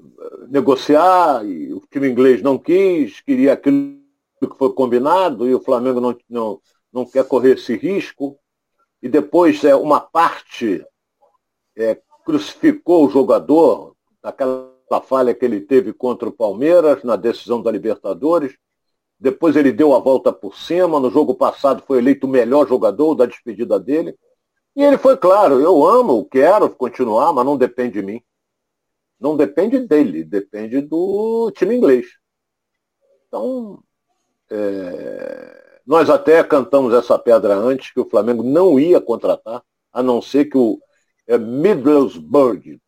[0.00, 3.98] eh, negociar, e o time inglês não quis, queria aquilo
[4.40, 6.60] que foi combinado, e o Flamengo não, não,
[6.92, 8.38] não quer correr esse risco.
[9.02, 10.84] E depois é, uma parte
[11.76, 13.94] é, crucificou o jogador,
[14.94, 18.56] aquela falha que ele teve contra o Palmeiras na decisão da Libertadores.
[19.18, 21.00] Depois ele deu a volta por cima.
[21.00, 24.16] No jogo passado foi eleito o melhor jogador da despedida dele.
[24.76, 28.20] E ele foi claro, eu amo, quero continuar, mas não depende de mim.
[29.20, 32.06] Não depende dele, depende do time inglês.
[33.28, 33.80] Então,
[34.50, 35.80] é...
[35.86, 40.46] nós até cantamos essa pedra antes, que o Flamengo não ia contratar, a não ser
[40.46, 40.80] que o
[41.26, 42.80] é, Middlesbrough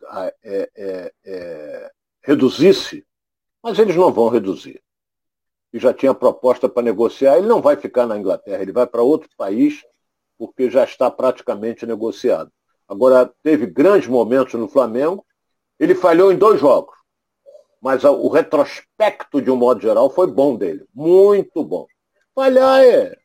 [0.44, 1.92] é, é, é,
[2.26, 3.06] reduzisse,
[3.62, 4.82] mas eles não vão reduzir.
[5.72, 9.00] E já tinha proposta para negociar, ele não vai ficar na Inglaterra, ele vai para
[9.00, 9.84] outro país,
[10.36, 12.50] porque já está praticamente negociado.
[12.88, 15.24] Agora, teve grandes momentos no Flamengo,
[15.78, 16.96] ele falhou em dois jogos,
[17.80, 21.86] mas o retrospecto, de um modo geral, foi bom dele, muito bom.
[22.34, 23.16] Falhar é.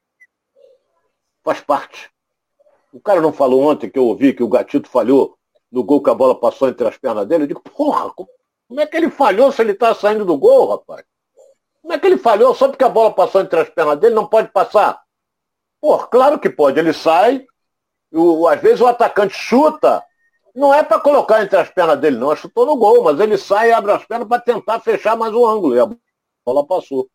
[1.44, 2.12] faz parte.
[2.94, 5.38] O cara não falou ontem que eu ouvi que o Gatito falhou
[5.72, 7.46] no gol que a bola passou entre as pernas dele?
[7.46, 8.30] Eu digo, porra, como
[8.80, 11.04] é que ele falhou se ele está saindo do gol, rapaz?
[11.82, 14.16] Como é que ele falhou só porque a bola passou entre as pernas dele?
[14.16, 15.02] Não pode passar?
[15.82, 16.80] Pô, claro que pode.
[16.80, 17.46] Ele sai,
[18.12, 20.04] o, às vezes o atacante chuta,
[20.54, 22.36] não é para colocar entre as pernas dele, não.
[22.36, 25.46] Chutou no gol, mas ele sai e abre as pernas para tentar fechar mais o
[25.46, 25.76] ângulo.
[25.76, 25.90] E a
[26.46, 27.10] bola passou.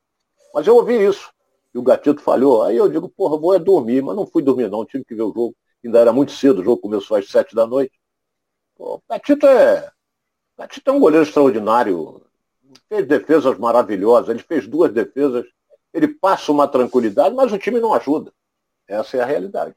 [0.53, 1.33] Mas eu ouvi isso.
[1.73, 2.63] E o gatito falhou.
[2.63, 4.03] Aí eu digo, porra, vou é dormir.
[4.03, 4.85] Mas não fui dormir, não.
[4.85, 5.55] Tive que ver o jogo.
[5.85, 7.93] Ainda era muito cedo, o jogo começou às sete da noite.
[8.77, 9.91] Pô, o gatito é.
[10.59, 12.23] Gatito é um goleiro extraordinário.
[12.89, 14.31] Fez defesas maravilhosas.
[14.31, 15.45] Ele fez duas defesas.
[15.93, 18.33] Ele passa uma tranquilidade, mas o time não ajuda.
[18.89, 19.75] Essa é a realidade.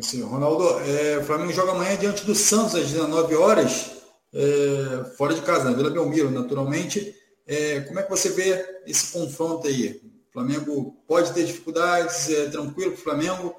[0.00, 3.90] Sim, Ronaldo, é, o Flamengo joga amanhã diante do Santos às 19 horas,
[4.32, 7.14] é, fora de casa, na Vila Belmiro, naturalmente.
[7.46, 10.00] É, como é que você vê esse confronto aí?
[10.30, 13.54] O Flamengo pode ter dificuldades, é tranquilo para o Flamengo?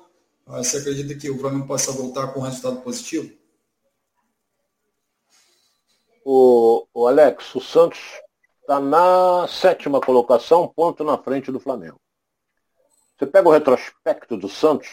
[0.48, 3.32] Você acredita que o Flamengo possa voltar com um resultado positivo?
[6.26, 8.00] O, o Alex, o Santos
[8.62, 12.00] está na sétima colocação, ponto na frente do Flamengo.
[13.18, 14.90] Você pega o retrospecto do Santos,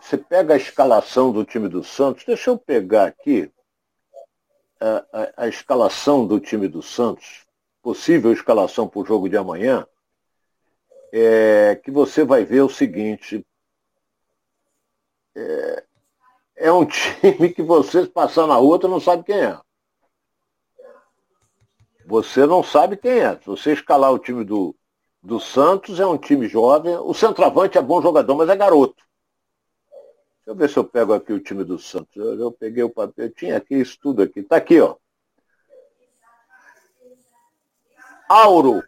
[0.00, 3.50] você pega a escalação do time do Santos, deixa eu pegar aqui
[4.78, 7.46] a, a, a escalação do time do Santos,
[7.82, 9.86] possível escalação para o jogo de amanhã,
[11.12, 13.46] é que você vai ver o seguinte.
[15.36, 15.84] É,
[16.56, 19.58] é um time que você passar na rua, você não sabe quem é.
[22.06, 23.36] Você não sabe quem é.
[23.38, 24.76] Se você escalar o time do,
[25.22, 26.96] do Santos é um time jovem.
[26.98, 29.02] O centroavante é bom jogador, mas é garoto.
[30.36, 32.14] Deixa eu ver se eu pego aqui o time do Santos.
[32.14, 34.40] Eu, eu peguei o papel, tinha aqui isso tudo aqui.
[34.40, 34.96] Está aqui, ó.
[38.28, 38.82] Auro.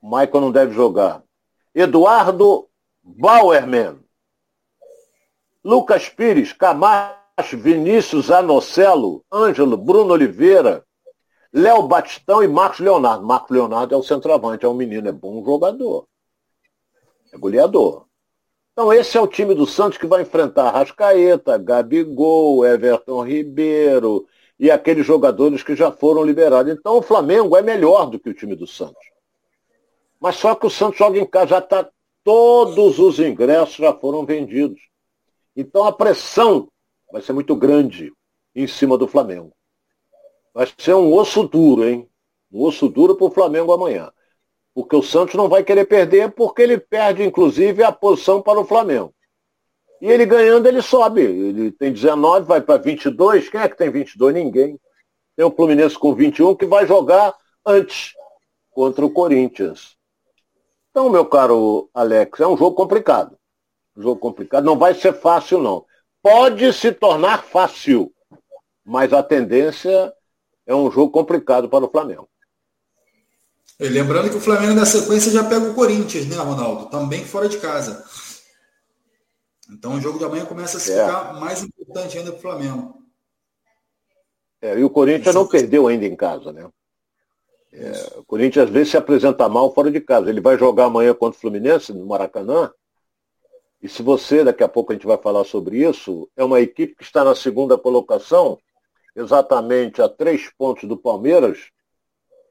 [0.00, 1.24] Michael não deve jogar.
[1.74, 2.68] Eduardo
[3.02, 3.98] Bauerman.
[5.64, 10.84] Lucas Pires, Camacho, Vinícius Anocelo, Ângelo, Bruno Oliveira,
[11.52, 13.26] Léo Batistão e Marcos Leonardo.
[13.26, 16.06] Marcos Leonardo é o centroavante, é um menino, é bom jogador.
[17.32, 18.06] É goleador.
[18.72, 24.26] Então esse é o time do Santos que vai enfrentar Rascaeta, Gabigol, Everton Ribeiro
[24.58, 26.72] e aqueles jogadores que já foram liberados.
[26.72, 29.04] Então o Flamengo é melhor do que o time do Santos.
[30.20, 31.88] Mas só que o Santos joga em casa, já está.
[32.24, 34.87] Todos os ingressos já foram vendidos.
[35.60, 36.68] Então a pressão
[37.10, 38.12] vai ser muito grande
[38.54, 39.52] em cima do Flamengo.
[40.54, 42.08] Vai ser um osso duro, hein?
[42.52, 44.12] Um osso duro para o Flamengo amanhã.
[44.72, 48.64] Porque o Santos não vai querer perder, porque ele perde, inclusive, a posição para o
[48.64, 49.12] Flamengo.
[50.00, 51.22] E ele ganhando, ele sobe.
[51.22, 53.48] Ele tem 19, vai para 22.
[53.48, 54.32] Quem é que tem 22?
[54.32, 54.78] Ninguém.
[55.34, 57.34] Tem o Fluminense com 21 que vai jogar
[57.66, 58.12] antes
[58.70, 59.96] contra o Corinthians.
[60.90, 63.37] Então, meu caro Alex, é um jogo complicado.
[63.98, 64.64] Um jogo complicado.
[64.64, 65.84] Não vai ser fácil, não.
[66.22, 68.10] Pode se tornar fácil,
[68.84, 70.12] mas a tendência
[70.66, 72.28] é um jogo complicado para o Flamengo.
[73.78, 76.86] E lembrando que o Flamengo na sequência já pega o Corinthians, né, Ronaldo?
[76.86, 78.02] Também fora de casa.
[79.70, 81.04] Então o jogo de amanhã começa a se é.
[81.04, 82.94] ficar mais importante importante ainda para o Flamengo.
[84.60, 86.68] É, e o Corinthians não perdeu ainda em casa, né?
[87.72, 90.28] É, o Corinthians às vezes se apresenta mal fora de casa.
[90.28, 92.72] Ele vai jogar amanhã contra o Fluminense, no Maracanã.
[93.80, 96.96] E se você, daqui a pouco a gente vai falar sobre isso, é uma equipe
[96.96, 98.58] que está na segunda colocação,
[99.14, 101.70] exatamente a três pontos do Palmeiras,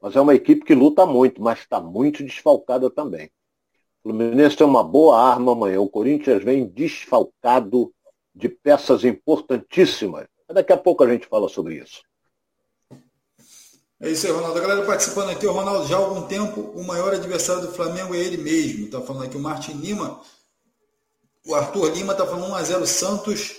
[0.00, 3.30] mas é uma equipe que luta muito, mas está muito desfalcada também.
[4.02, 5.80] O Fluminense tem uma boa arma amanhã.
[5.80, 7.92] O Corinthians vem desfalcado
[8.34, 10.26] de peças importantíssimas.
[10.48, 12.02] Daqui a pouco a gente fala sobre isso.
[14.00, 14.56] É isso aí, Ronaldo.
[14.56, 18.14] A galera participando aqui, o Ronaldo, já há algum tempo, o maior adversário do Flamengo
[18.14, 18.84] é ele mesmo.
[18.84, 20.20] Está falando aqui o Martin Lima.
[21.48, 23.56] O Arthur Lima está falando 1x0 Santos.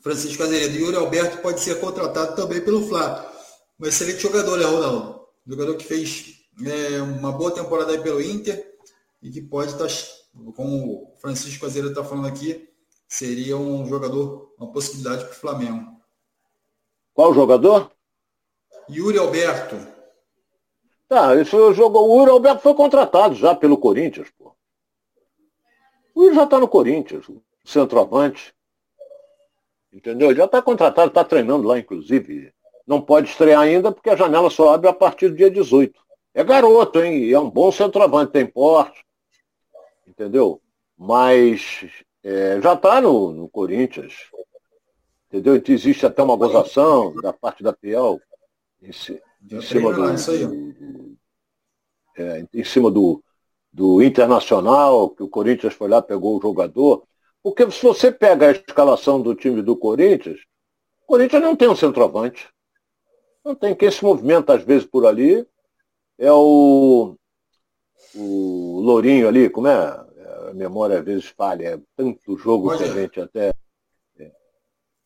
[0.00, 0.74] Francisco Azeredo.
[0.74, 3.30] Yuri Alberto pode ser contratado também pelo Flá.
[3.78, 5.28] Um excelente jogador, né, Ronaldo?
[5.46, 8.74] Jogador que fez é, uma boa temporada aí pelo Inter
[9.22, 12.66] e que pode estar, tá, como o Francisco Azeredo está falando aqui,
[13.06, 16.00] seria um jogador, uma possibilidade para o Flamengo.
[17.12, 17.92] Qual jogador?
[18.88, 19.76] Yuri Alberto.
[21.06, 24.51] Tá, esse jogo, o Yuri Alberto foi contratado já pelo Corinthians, pô.
[26.14, 28.54] O Yuri já está no Corinthians, o centroavante.
[29.92, 30.30] Entendeu?
[30.30, 32.52] Ele já está contratado, está treinando lá, inclusive.
[32.86, 36.00] Não pode estrear ainda porque a janela só abre a partir do dia 18.
[36.34, 37.30] É garoto, hein?
[37.30, 39.04] É um bom centroavante, tem porte.
[40.06, 40.60] Entendeu?
[40.96, 41.86] Mas
[42.22, 44.14] é, já está no, no Corinthians.
[45.28, 45.56] Entendeu?
[45.56, 48.20] Então existe até uma gozação da parte da Piel
[48.80, 51.16] em, em cima do, do
[52.16, 53.22] é, em cima do,
[53.72, 57.04] do Internacional, que o Corinthians foi lá, pegou o jogador.
[57.42, 60.40] Porque se você pega a escalação do time do Corinthians,
[61.02, 62.48] o Corinthians não tem um centroavante.
[63.44, 63.74] Não tem.
[63.74, 65.46] Quem se movimenta às vezes por ali
[66.18, 67.16] é o,
[68.14, 69.74] o Lourinho ali, como é?
[69.74, 73.52] A memória às vezes falha, é tanto jogo que a gente até.
[74.18, 74.32] É,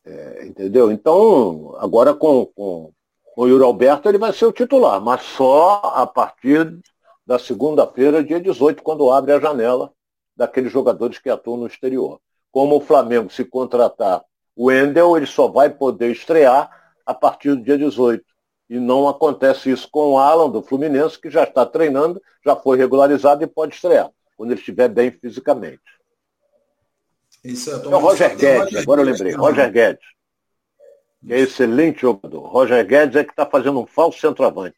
[0.05, 0.91] é, entendeu?
[0.91, 2.93] Então, agora com, com,
[3.35, 6.79] o Yuri Alberto ele vai ser o titular, mas só a partir
[7.27, 9.91] da segunda-feira, dia 18, quando abre a janela
[10.33, 12.21] daqueles jogadores que atuam no exterior.
[12.49, 14.23] Como o Flamengo se contratar
[14.55, 16.71] o Endel, ele só vai poder estrear
[17.05, 18.23] a partir do dia 18.
[18.69, 22.77] E não acontece isso com o Alan do Fluminense, que já está treinando, já foi
[22.77, 25.81] regularizado e pode estrear, quando ele estiver bem fisicamente.
[27.43, 30.17] Isso é, é o Roger Guedes, agora eu lembrei, Roger Guedes
[31.25, 32.47] que é excelente jogador.
[32.47, 34.77] Roger Guedes é que está fazendo um falso centroavante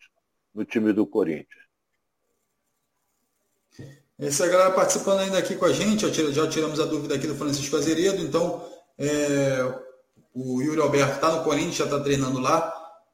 [0.54, 1.69] no time do Corinthians.
[4.20, 7.78] Essa galera participando ainda aqui com a gente, já tiramos a dúvida aqui do Francisco
[7.78, 8.66] Azeredo, então
[8.98, 9.66] é,
[10.36, 12.70] o Yuri Alberto está no Corinthians, já está treinando lá,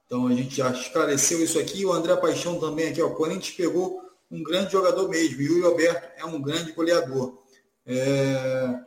[0.08, 1.86] então a gente já esclareceu isso aqui.
[1.86, 6.08] O André Paixão também aqui, ó, o Corinthians pegou um grande jogador mesmo, Yuri Alberto
[6.18, 7.38] é um grande goleador.
[7.86, 8.80] É,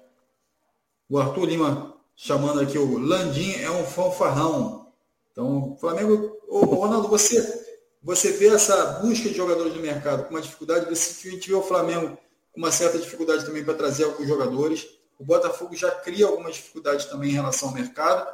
[1.09, 4.89] o Arthur Lima chamando aqui o Landim é um fanfarrão.
[5.31, 7.68] Então, Flamengo, ô, Ronaldo, você,
[8.03, 12.17] você vê essa busca de jogadores no mercado com uma dificuldade, você, vê o Flamengo
[12.53, 14.87] com uma certa dificuldade também para trazer alguns jogadores.
[15.19, 18.29] O Botafogo já cria algumas dificuldades também em relação ao mercado.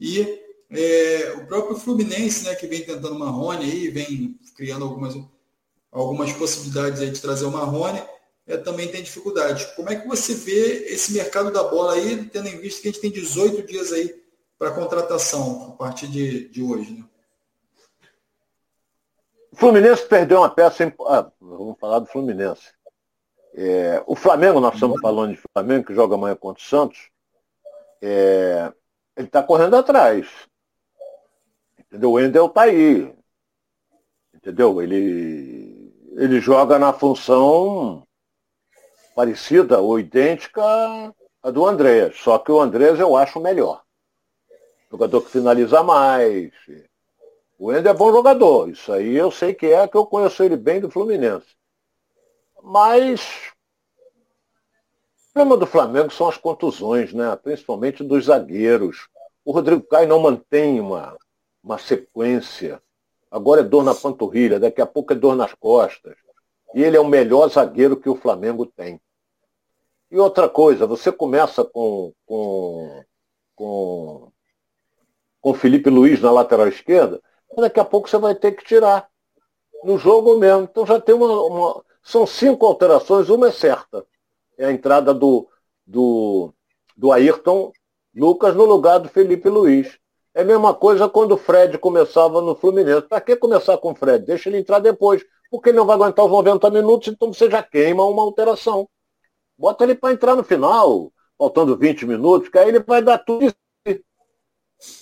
[0.00, 5.14] E é, o próprio Fluminense, né, que vem tentando o Marrone aí, vem criando algumas,
[5.90, 8.02] algumas possibilidades aí de trazer o Marrone
[8.48, 9.68] é, também tem dificuldade.
[9.76, 12.90] Como é que você vê esse mercado da bola aí, tendo em vista que a
[12.90, 14.14] gente tem 18 dias aí
[14.58, 16.92] para contratação a partir de, de hoje?
[16.92, 17.04] Né?
[19.58, 20.84] Fluminense perdeu uma peça.
[20.84, 20.94] Em...
[21.06, 22.72] Ah, vamos falar do Fluminense.
[23.54, 27.10] É, o Flamengo, nós estamos falando de Flamengo, que joga amanhã contra o Santos.
[28.00, 28.72] É,
[29.16, 30.28] ele está correndo atrás.
[31.76, 32.12] Entendeu?
[32.12, 33.12] O Endel está aí.
[34.32, 34.80] Entendeu?
[34.80, 38.06] Ele, ele joga na função
[39.16, 40.62] parecida ou idêntica
[41.42, 43.82] à do Andrés, só que o Andrés eu acho melhor.
[44.88, 46.52] Jogador que finaliza mais.
[47.58, 50.56] O Ender é bom jogador, isso aí eu sei que é, que eu conheço ele
[50.56, 51.56] bem do Fluminense.
[52.62, 53.50] Mas
[55.30, 57.34] o problema do Flamengo são as contusões, né?
[57.36, 59.08] principalmente dos zagueiros.
[59.44, 61.16] O Rodrigo Caio não mantém uma,
[61.62, 62.80] uma sequência.
[63.28, 66.16] Agora é dor na panturrilha, daqui a pouco é dor nas costas.
[66.74, 69.00] E ele é o melhor zagueiro que o Flamengo tem.
[70.10, 73.04] E outra coisa, você começa com, com,
[73.54, 74.32] com,
[75.40, 77.20] com Felipe Luiz na lateral esquerda,
[77.56, 79.08] daqui a pouco você vai ter que tirar.
[79.84, 80.62] No jogo mesmo.
[80.62, 81.84] Então já tem uma, uma.
[82.02, 84.04] São cinco alterações, uma é certa.
[84.56, 85.48] É a entrada do,
[85.86, 86.52] do,
[86.96, 87.72] do Ayrton
[88.14, 89.98] Lucas no lugar do Felipe Luiz.
[90.34, 93.06] É a mesma coisa quando o Fred começava no Fluminense.
[93.08, 94.24] Para que começar com o Fred?
[94.24, 95.24] Deixa ele entrar depois.
[95.50, 98.88] Porque ele não vai aguentar os 90 minutos, então você já queima uma alteração.
[99.56, 103.52] Bota ele para entrar no final, faltando 20 minutos, que aí ele vai dar tudo.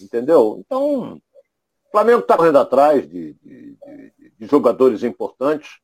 [0.00, 0.56] Entendeu?
[0.58, 1.20] Então,
[1.96, 5.78] Flamengo está correndo atrás de, de, de, de jogadores importantes.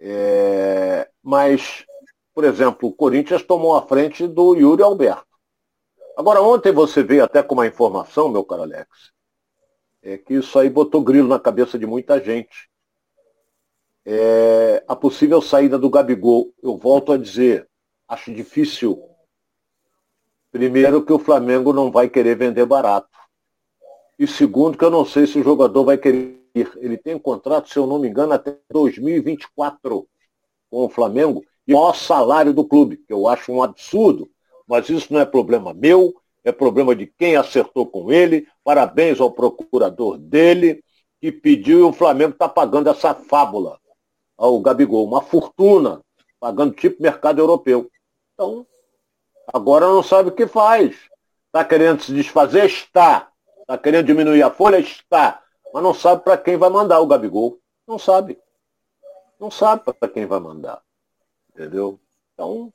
[0.00, 1.86] É, mas,
[2.34, 5.28] por exemplo, o Corinthians tomou a frente do Yuri Alberto.
[6.16, 9.12] Agora, ontem você veio até com uma informação, meu caro Alex,
[10.02, 12.68] é que isso aí botou grilo na cabeça de muita gente.
[14.04, 17.68] É, a possível saída do Gabigol, eu volto a dizer,
[18.08, 19.00] acho difícil.
[20.50, 23.17] Primeiro, que o Flamengo não vai querer vender barato.
[24.18, 26.70] E segundo, que eu não sei se o jogador vai querer ir.
[26.76, 30.08] Ele tem um contrato, se eu não me engano, até 2024
[30.70, 34.28] com o Flamengo e o maior salário do clube, que eu acho um absurdo.
[34.66, 36.14] Mas isso não é problema meu,
[36.44, 38.46] é problema de quem acertou com ele.
[38.64, 40.82] Parabéns ao procurador dele,
[41.20, 43.78] que pediu e o Flamengo está pagando essa fábula
[44.36, 46.00] ao Gabigol, uma fortuna,
[46.40, 47.90] pagando tipo mercado europeu.
[48.34, 48.66] Então,
[49.52, 50.96] agora não sabe o que faz.
[51.46, 52.66] Está querendo se desfazer?
[52.66, 53.27] Está.
[53.68, 54.78] Está querendo diminuir a folha?
[54.78, 55.42] Está.
[55.74, 57.58] Mas não sabe para quem vai mandar o Gabigol.
[57.86, 58.38] Não sabe.
[59.38, 60.80] Não sabe para quem vai mandar.
[61.50, 62.00] Entendeu?
[62.32, 62.72] Então,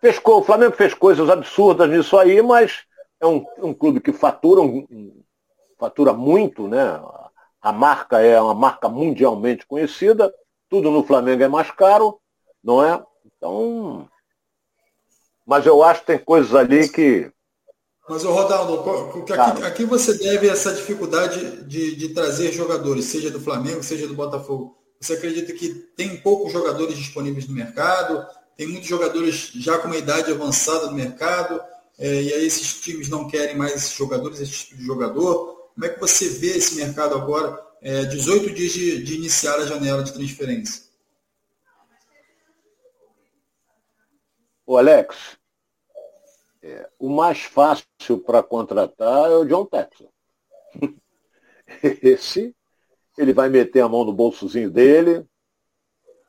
[0.00, 2.84] fez, o Flamengo fez coisas absurdas nisso aí, mas
[3.20, 5.22] é um, um clube que fatura, um,
[5.78, 7.00] fatura muito, né?
[7.60, 10.34] A marca é uma marca mundialmente conhecida,
[10.68, 12.20] tudo no Flamengo é mais caro,
[12.64, 13.00] não é?
[13.24, 14.08] Então.
[15.46, 17.30] Mas eu acho que tem coisas ali que.
[18.08, 18.84] Mas, o Rodaldo,
[19.32, 24.14] aqui, aqui você deve essa dificuldade de, de trazer jogadores, seja do Flamengo, seja do
[24.14, 24.76] Botafogo.
[25.00, 28.24] Você acredita que tem poucos jogadores disponíveis no mercado?
[28.56, 31.60] Tem muitos jogadores já com uma idade avançada no mercado?
[31.98, 35.70] É, e aí esses times não querem mais esses jogadores, esse tipo de jogador.
[35.74, 39.66] Como é que você vê esse mercado agora, é, 18 dias de, de iniciar a
[39.66, 40.86] janela de transferência?
[44.64, 45.16] O Alex,
[46.66, 50.10] é, o mais fácil para contratar é o John Texel.
[52.02, 52.54] Esse,
[53.16, 55.24] ele vai meter a mão no bolsozinho dele,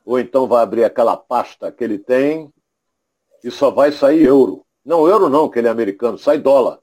[0.05, 2.53] ou então vai abrir aquela pasta que ele tem
[3.43, 4.63] e só vai sair euro.
[4.85, 6.79] Não, euro não, que ele é americano, sai dólar.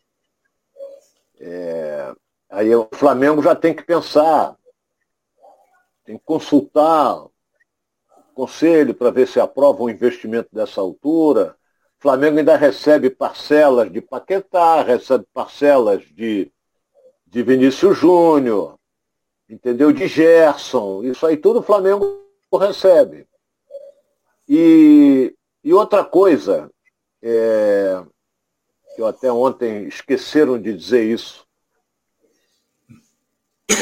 [1.38, 2.12] É,
[2.50, 4.56] aí o Flamengo já tem que pensar,
[6.04, 7.32] tem que consultar o
[8.34, 11.56] conselho para ver se aprova um investimento dessa altura.
[12.04, 16.52] Flamengo ainda recebe parcelas de Paquetá, recebe parcelas de,
[17.26, 18.78] de Vinícius Júnior,
[19.48, 19.90] entendeu?
[19.90, 21.02] De Gerson.
[21.02, 22.22] Isso aí tudo o Flamengo
[22.60, 23.26] recebe.
[24.46, 25.34] E,
[25.64, 26.70] e outra coisa,
[27.22, 28.04] é,
[28.94, 31.46] que eu até ontem esqueceram de dizer isso.
[33.70, 33.74] É,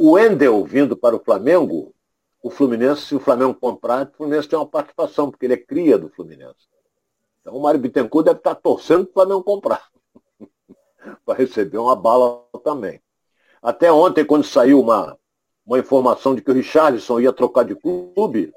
[0.00, 1.94] o Wendel vindo para o Flamengo,
[2.42, 5.96] o Fluminense, se o Flamengo comprar, o Fluminense tem uma participação, porque ele é cria
[5.96, 6.66] do Fluminense.
[7.48, 9.88] Então o Mário Bittencourt deve estar torcendo para o Flamengo comprar.
[11.24, 13.00] para receber uma bala também.
[13.62, 15.18] Até ontem, quando saiu uma,
[15.64, 18.52] uma informação de que o Richardson ia trocar de clube,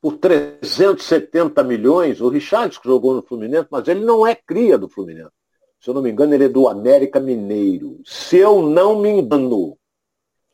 [0.00, 4.90] por 370 milhões, o Richard que jogou no Fluminense, mas ele não é cria do
[4.90, 5.32] Fluminense.
[5.80, 8.00] Se eu não me engano, ele é do América Mineiro.
[8.04, 9.78] Se eu não me engano.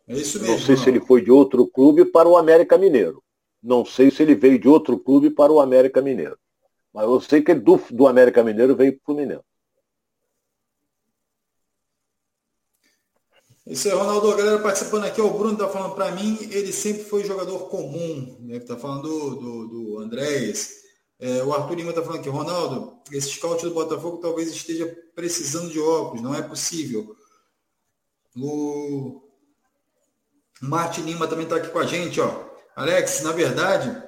[0.07, 0.55] É isso mesmo.
[0.55, 0.83] Não sei não.
[0.83, 3.23] se ele foi de outro clube para o América Mineiro.
[3.61, 6.39] Não sei se ele veio de outro clube para o América Mineiro.
[6.93, 9.45] Mas eu sei que do, do América Mineiro veio para o Fluminense.
[13.67, 14.31] Isso aí, Ronaldo.
[14.31, 18.37] A galera participando aqui, o Bruno está falando para mim, ele sempre foi jogador comum,
[18.41, 18.57] né?
[18.57, 20.17] Está falando do, do, do.
[21.21, 25.71] É, o Arthur Lima está falando aqui, Ronaldo, esse scout do Botafogo talvez esteja precisando
[25.71, 27.15] de óculos, não é possível.
[28.37, 29.23] O
[30.61, 32.51] Martin Lima também está aqui com a gente, ó.
[32.75, 34.03] Alex, na verdade,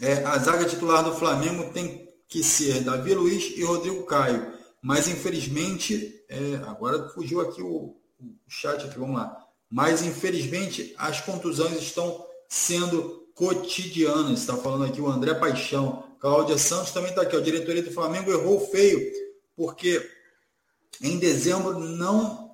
[0.00, 4.52] é, a zaga titular do Flamengo tem que ser Davi Luiz e Rodrigo Caio.
[4.80, 9.48] Mas infelizmente, é, agora fugiu aqui o, o chat aqui, vamos lá.
[9.70, 14.40] Mas, infelizmente, as contusões estão sendo cotidianas.
[14.40, 16.04] Está falando aqui o André Paixão.
[16.18, 17.36] Cláudia Santos também está aqui.
[17.36, 19.12] A diretoria do Flamengo errou feio,
[19.54, 20.10] porque
[21.02, 22.48] em dezembro não.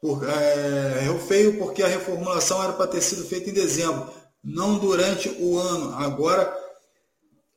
[0.00, 4.10] Por, é, errou feio porque a reformulação era para ter sido feita em dezembro,
[4.42, 5.94] não durante o ano.
[5.94, 6.56] Agora,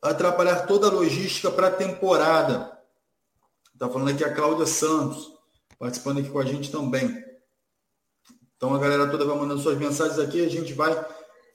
[0.01, 2.71] atrapalhar toda a logística para a temporada.
[3.73, 5.33] Está falando aqui a Cláudia Santos
[5.79, 7.21] participando aqui com a gente também.
[8.55, 10.93] Então a galera toda vai mandando suas mensagens aqui, a gente vai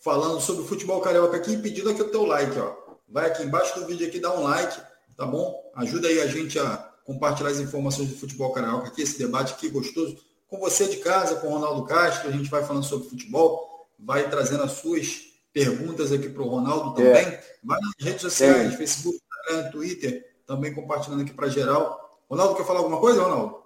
[0.05, 2.77] falando sobre o futebol carioca aqui e pedindo aqui o teu like, ó.
[3.09, 4.79] Vai aqui embaixo do vídeo aqui, dá um like,
[5.17, 5.73] tá bom?
[5.77, 9.71] Ajuda aí a gente a compartilhar as informações do futebol carioca aqui, esse debate aqui
[9.71, 13.68] gostoso com você de casa, com o Ronaldo Castro, a gente vai falando sobre futebol,
[13.99, 15.23] vai trazendo as suas
[15.53, 17.27] perguntas aqui para o Ronaldo também.
[17.27, 17.59] É.
[17.65, 18.77] Vai nas redes sociais, é.
[18.77, 23.63] Facebook, Instagram, Twitter, também compartilhando aqui para geral Ronaldo quer falar alguma coisa, Ronaldo?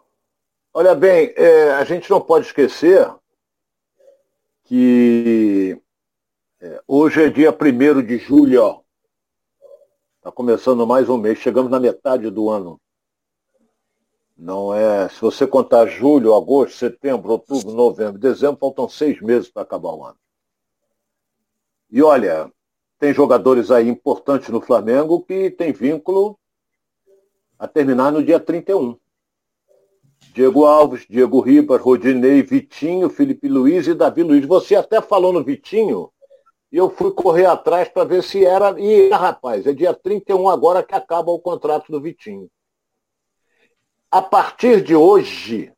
[0.73, 3.13] Olha bem, é, a gente não pode esquecer
[4.65, 5.77] que
[6.61, 8.85] é, hoje é dia 1 de julho.
[10.19, 12.81] Está começando mais um mês, chegamos na metade do ano.
[14.37, 15.09] Não é.
[15.09, 20.05] Se você contar julho, agosto, setembro, outubro, novembro, dezembro, faltam seis meses para acabar o
[20.05, 20.17] ano.
[21.91, 22.51] E olha,
[22.99, 26.39] tem jogadores aí importantes no Flamengo que tem vínculo
[27.59, 28.97] a terminar no dia 31.
[30.33, 34.47] Diego Alves, Diego Ribas, Rodinei, Vitinho, Felipe Luiz e Davi Luiz.
[34.47, 36.11] Você até falou no Vitinho,
[36.73, 38.81] e eu fui correr atrás para ver se era.
[38.81, 42.49] E, rapaz, é dia 31 agora que acaba o contrato do Vitinho.
[44.13, 45.73] A partir de hoje,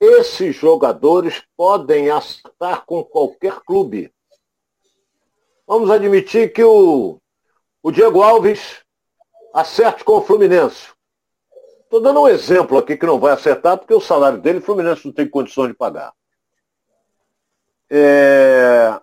[0.00, 4.12] esses jogadores podem acertar com qualquer clube
[5.72, 7.18] vamos admitir que o,
[7.82, 8.84] o Diego Alves
[9.54, 10.90] acerte com o Fluminense.
[11.84, 15.06] Estou dando um exemplo aqui que não vai acertar, porque o salário dele o Fluminense
[15.06, 16.12] não tem condições de pagar.
[17.90, 19.00] É...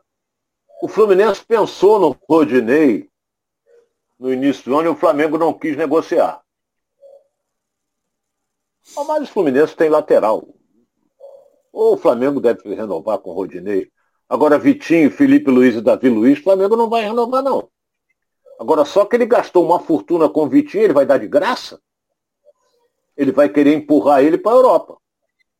[0.79, 3.09] O Fluminense pensou no Rodinei
[4.19, 6.39] no início do ano e o Flamengo não quis negociar.
[8.95, 10.47] Mas o Fluminense tem lateral.
[11.71, 13.89] Ou o Flamengo deve renovar com o Rodinei.
[14.27, 17.69] Agora, Vitinho, Felipe Luiz e Davi Luiz, Flamengo não vai renovar, não.
[18.59, 21.79] Agora, só que ele gastou uma fortuna com o Vitinho, ele vai dar de graça?
[23.15, 24.97] Ele vai querer empurrar ele para a Europa.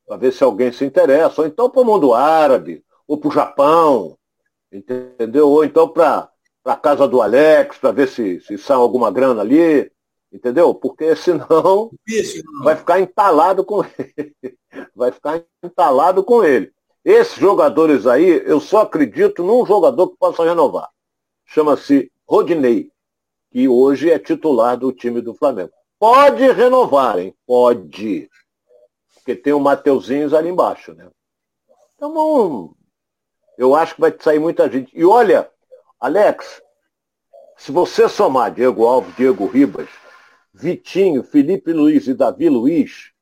[0.05, 1.41] Para ver se alguém se interessa.
[1.41, 4.17] Ou então para o mundo árabe, ou para o Japão,
[4.71, 5.49] entendeu?
[5.49, 6.29] Ou então para
[6.65, 9.91] a casa do Alex, para ver se, se sai alguma grana ali,
[10.31, 10.73] entendeu?
[10.73, 11.91] Porque senão
[12.63, 14.57] vai ficar entalado com ele.
[14.95, 16.71] Vai ficar entalado com ele.
[17.03, 20.89] Esses jogadores aí, eu só acredito num jogador que possa renovar.
[21.45, 22.91] Chama-se Rodinei,
[23.49, 25.71] que hoje é titular do time do Flamengo.
[25.97, 27.33] Pode renovar, hein?
[27.47, 28.29] Pode.
[29.15, 31.09] Porque tem o Mateuzinhos ali embaixo, né?
[31.95, 32.75] Então,
[33.57, 34.91] eu acho que vai sair muita gente.
[34.95, 35.49] E olha,
[35.99, 36.61] Alex,
[37.57, 39.89] se você somar Diego Alves, Diego Ribas,
[40.59, 43.13] Vitinho, Felipe Luiz e Davi Luiz,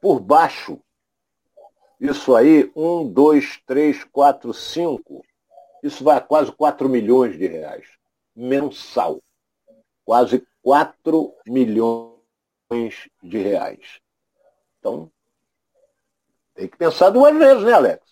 [0.00, 0.80] por baixo,
[2.00, 5.24] isso aí, um, dois, três, quatro, cinco.
[5.82, 7.88] Isso vai a quase 4 milhões de reais.
[8.36, 9.20] Mensal.
[10.04, 14.00] Quase 4 milhões de reais.
[14.78, 15.10] Então,
[16.54, 18.06] tem que pensar duas vezes, né, Alex?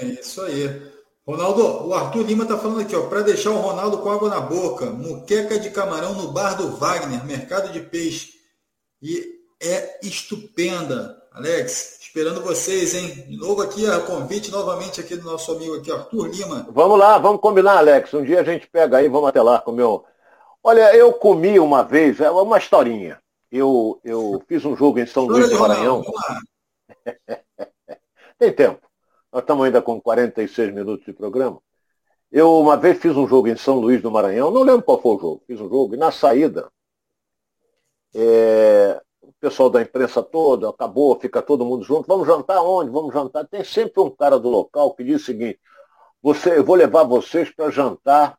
[0.00, 0.99] É isso aí.
[1.30, 4.40] Ronaldo, o Arthur Lima está falando aqui, ó, para deixar o Ronaldo com água na
[4.40, 8.34] boca, muqueca de camarão no bar do Wagner, mercado de peixe.
[9.02, 11.16] E é estupenda.
[11.32, 13.08] Alex, esperando vocês, hein?
[13.28, 16.66] De novo aqui, o convite novamente aqui do nosso amigo aqui, Arthur Lima.
[16.70, 18.12] Vamos lá, vamos combinar, Alex.
[18.12, 19.84] Um dia a gente pega aí, vamos até lá comer.
[19.84, 20.02] Um...
[20.62, 23.20] Olha, eu comi uma vez, é uma historinha.
[23.50, 26.02] Eu, eu fiz um jogo em São Luís do Maranhão.
[28.38, 28.89] Tem tempo.
[29.32, 31.60] Nós estamos ainda com 46 minutos de programa.
[32.30, 35.16] Eu uma vez fiz um jogo em São Luís do Maranhão, não lembro qual foi
[35.16, 36.70] o jogo, fiz um jogo, e na saída,
[38.14, 39.00] é,
[39.40, 42.90] pessoal da imprensa toda, acabou, fica todo mundo junto, vamos jantar onde?
[42.90, 43.46] Vamos jantar.
[43.48, 45.58] Tem sempre um cara do local que diz o seguinte,
[46.22, 48.38] você, eu vou levar vocês para jantar.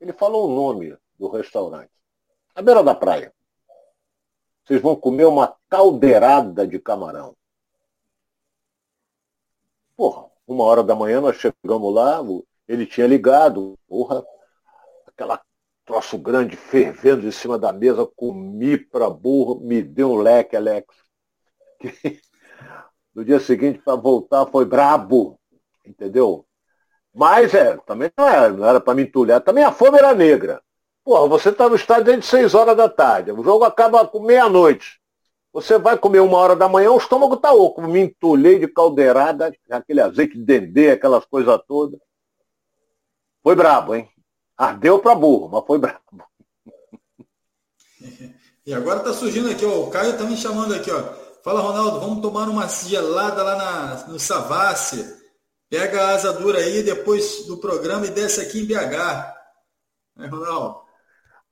[0.00, 1.90] Ele falou o nome do restaurante.
[2.54, 3.32] À beira da praia.
[4.64, 7.36] Vocês vão comer uma caldeirada de camarão.
[9.96, 12.20] Porra, uma hora da manhã nós chegamos lá,
[12.66, 14.24] ele tinha ligado, porra,
[15.06, 15.40] aquela
[15.84, 20.86] troço grande fervendo em cima da mesa, comi para burro, me deu um leque, Alex.
[23.12, 25.36] No dia seguinte, para voltar, foi brabo,
[25.84, 26.46] entendeu?
[27.12, 29.40] Mas é, também não era, não era para me entulhar.
[29.40, 30.62] Também a fome era negra.
[31.04, 33.32] Porra, você está no estádio desde 6 horas da tarde.
[33.32, 34.99] O jogo acaba com meia-noite.
[35.52, 37.82] Você vai comer uma hora da manhã, o estômago tá oco.
[37.82, 41.98] Me entulhei de caldeirada, aquele azeite de dendê, aquelas coisas todas.
[43.42, 44.08] Foi brabo, hein?
[44.56, 46.00] Ardeu para burro, mas foi brabo.
[48.66, 51.02] E agora está surgindo aqui, ó, o Caio está me chamando aqui, ó.
[51.42, 55.18] Fala, Ronaldo, vamos tomar uma gelada lá na, no Savassi.
[55.68, 59.34] Pega a asa dura aí depois do programa e desce aqui em BH.
[60.18, 60.82] É, Ronaldo.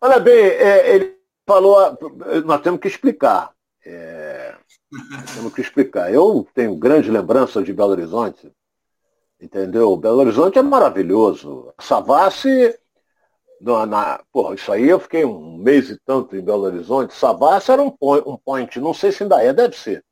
[0.01, 1.99] Olha bem, é, ele falou,
[2.45, 3.53] nós temos que explicar.
[3.91, 4.55] É,
[5.35, 6.13] temos que explicar.
[6.13, 8.53] Eu tenho grandes lembranças de Belo Horizonte,
[9.41, 9.97] entendeu?
[9.97, 11.73] Belo Horizonte é maravilhoso.
[11.81, 12.79] Savassi
[13.59, 17.15] na, na, porra, isso aí eu fiquei um mês e tanto em Belo Horizonte.
[17.15, 20.05] Savassi era um point, um point, não sei se ainda é, deve ser.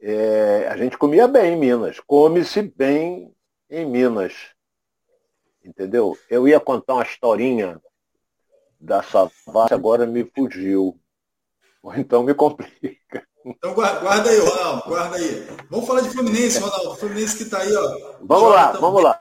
[0.00, 3.32] É, a gente comia bem em Minas, come-se bem
[3.70, 4.34] em Minas.
[5.64, 6.18] Entendeu?
[6.28, 7.80] Eu ia contar uma historinha
[8.80, 11.00] da Savassi agora me fugiu.
[11.84, 13.28] Ou então me complica.
[13.44, 15.46] Então guarda aí, Ronaldo, guarda aí.
[15.68, 16.96] Vamos falar de Fluminense, Ronaldo.
[16.96, 18.16] Fluminense que está aí, ó.
[18.22, 19.20] Vamos lá, vamos lá.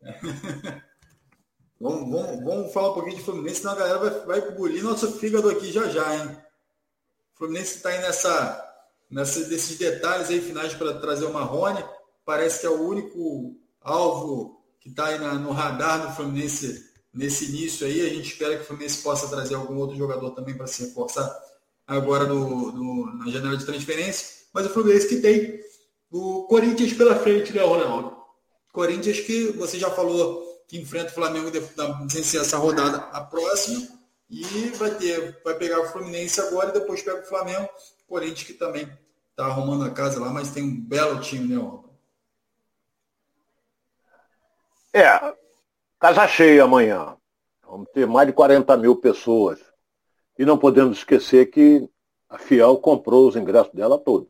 [1.78, 5.12] vamos, vamos, vamos, falar um pouquinho de Fluminense, senão a galera vai, vai bulir nosso
[5.18, 6.34] fígado aqui já já, hein?
[7.34, 8.74] Fluminense está aí nessa,
[9.10, 11.84] nessa, desses detalhes aí finais para trazer o Marrone.
[12.24, 17.50] Parece que é o único alvo que está aí na, no radar do Fluminense nesse
[17.50, 18.00] início aí.
[18.00, 21.51] A gente espera que o Fluminense possa trazer algum outro jogador também para se reforçar
[21.86, 24.46] agora no, no, na janela de transferência.
[24.52, 25.60] Mas o Fluminense que tem
[26.10, 28.16] o Corinthians pela frente, né, Ronaldo?
[28.72, 31.50] Corinthians que você já falou que enfrenta o Flamengo
[32.08, 33.86] sem ser essa rodada a próxima.
[34.28, 34.42] E
[34.76, 37.68] vai ter, vai pegar o Fluminense agora e depois pega o Flamengo.
[38.06, 38.90] Corinthians que também
[39.30, 41.90] está arrumando a casa lá, mas tem um belo time, né, Ronaldo?
[44.94, 45.34] É,
[45.98, 47.16] casa cheia amanhã.
[47.66, 49.58] Vamos ter mais de 40 mil pessoas.
[50.42, 51.88] E não podemos esquecer que
[52.28, 54.28] a Fiel comprou os ingressos dela todos.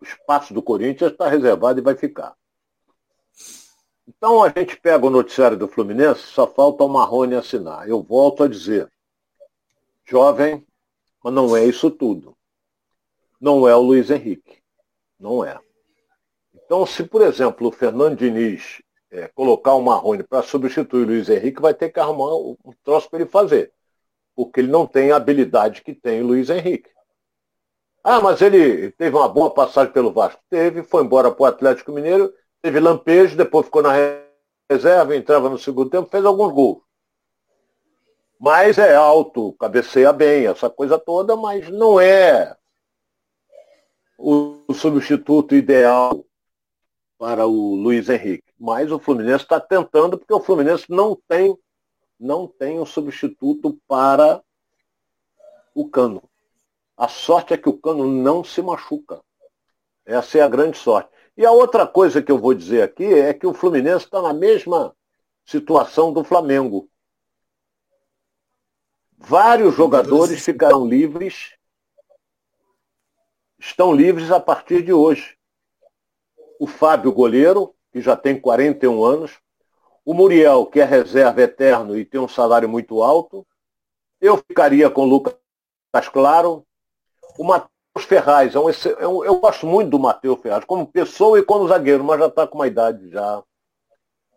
[0.00, 2.34] O espaço do Corinthians está reservado e vai ficar.
[4.08, 7.86] Então a gente pega o noticiário do Fluminense, só falta o Marrone assinar.
[7.86, 8.90] Eu volto a dizer,
[10.02, 10.66] jovem,
[11.22, 12.34] mas não é isso tudo.
[13.38, 14.62] Não é o Luiz Henrique.
[15.18, 15.60] Não é.
[16.54, 18.80] Então, se, por exemplo, o Fernando Diniz
[19.10, 23.10] é, colocar o Marrone para substituir o Luiz Henrique, vai ter que arrumar um troço
[23.10, 23.70] para ele fazer.
[24.44, 26.90] Porque ele não tem a habilidade que tem o Luiz Henrique.
[28.02, 30.40] Ah, mas ele teve uma boa passagem pelo Vasco.
[30.48, 32.32] Teve, foi embora para o Atlético Mineiro,
[32.62, 33.92] teve lampejo, depois ficou na
[34.70, 36.82] reserva, entrava no segundo tempo, fez alguns gols.
[38.38, 42.56] Mas é alto, cabeceia bem, essa coisa toda, mas não é
[44.16, 46.24] o substituto ideal
[47.18, 48.50] para o Luiz Henrique.
[48.58, 51.54] Mas o Fluminense está tentando, porque o Fluminense não tem,
[52.20, 54.42] não tem um substituto para
[55.74, 56.22] o Cano.
[56.96, 59.22] A sorte é que o Cano não se machuca.
[60.04, 61.10] Essa é a grande sorte.
[61.36, 64.34] E a outra coisa que eu vou dizer aqui é que o Fluminense está na
[64.34, 64.94] mesma
[65.46, 66.90] situação do Flamengo.
[69.16, 71.54] Vários jogadores ficaram livres,
[73.58, 75.38] estão livres a partir de hoje
[76.60, 79.40] o Fábio Goleiro, que já tem 41 anos,
[80.04, 83.46] o Muriel, que é reserva eterno e tem um salário muito alto.
[84.20, 85.34] Eu ficaria com o Lucas
[86.12, 86.64] Claro.
[87.38, 87.70] O Matheus
[88.06, 91.66] Ferraz, é um, é um, eu gosto muito do Matheus Ferraz, como pessoa e como
[91.66, 93.42] zagueiro, mas já está com uma idade já.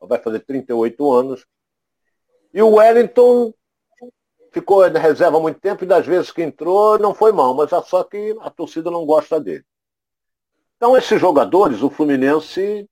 [0.01, 1.45] Vai fazer 38 anos.
[2.53, 3.53] E o Wellington
[4.51, 7.71] ficou na reserva há muito tempo e das vezes que entrou não foi mal, mas
[7.71, 9.65] é só que a torcida não gosta dele.
[10.77, 12.87] Então, esses jogadores, o Fluminense,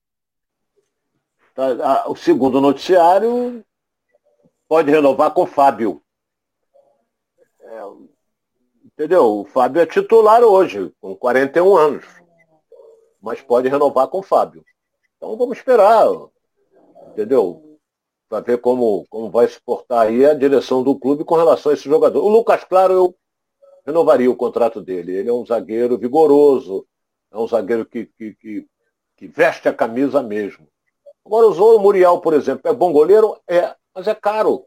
[2.07, 3.63] o segundo noticiário,
[4.67, 6.01] pode renovar com o Fábio.
[7.59, 7.81] É,
[8.85, 9.39] entendeu?
[9.39, 12.05] O Fábio é titular hoje, com 41 anos.
[13.21, 14.63] Mas pode renovar com o Fábio.
[15.17, 16.07] Então vamos esperar,
[17.09, 17.77] entendeu?
[18.27, 21.75] Para ver como, como vai se portar aí a direção do clube com relação a
[21.75, 22.23] esse jogador.
[22.23, 23.15] O Lucas Claro, eu
[23.85, 25.15] renovaria o contrato dele.
[25.15, 26.87] Ele é um zagueiro vigoroso,
[27.31, 28.67] é um zagueiro que, que, que,
[29.17, 30.67] que veste a camisa mesmo.
[31.25, 33.39] Agora, o Muriel, por exemplo, é bom goleiro?
[33.47, 34.65] É, mas é caro.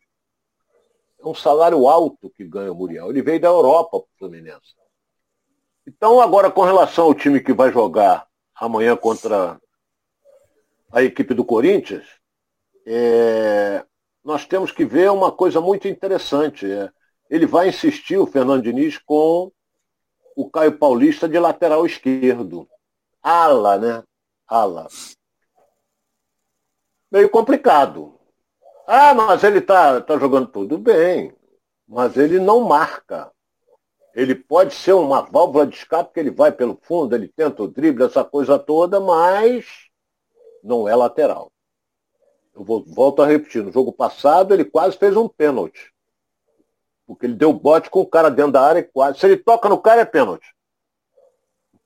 [1.21, 3.11] É um salário alto que ganha o Muriel.
[3.11, 4.75] Ele veio da Europa para o Fluminense.
[5.87, 9.61] Então, agora, com relação ao time que vai jogar amanhã contra
[10.93, 12.07] a equipe do Corinthians,
[12.87, 13.85] é,
[14.25, 16.71] nós temos que ver uma coisa muito interessante.
[16.71, 16.91] É,
[17.29, 19.51] ele vai insistir, o Fernando Diniz, com
[20.37, 22.69] o Caio Paulista de lateral esquerdo.
[23.23, 24.03] Ala, né?
[24.47, 24.89] Ala.
[27.15, 28.19] Meio complicado.
[28.89, 31.33] Ah, mas ele tá, tá jogando tudo bem.
[31.87, 33.31] Mas ele não marca.
[34.17, 37.69] Ele pode ser uma válvula de escape, que ele vai pelo fundo, ele tenta o
[37.69, 39.65] drible, essa coisa toda, mas
[40.61, 41.53] não é lateral.
[42.53, 45.95] Eu vou, volto a repetir, no jogo passado ele quase fez um pênalti.
[47.07, 49.21] Porque ele deu bote com o cara dentro da área e quase.
[49.21, 50.53] Se ele toca no cara, é pênalti.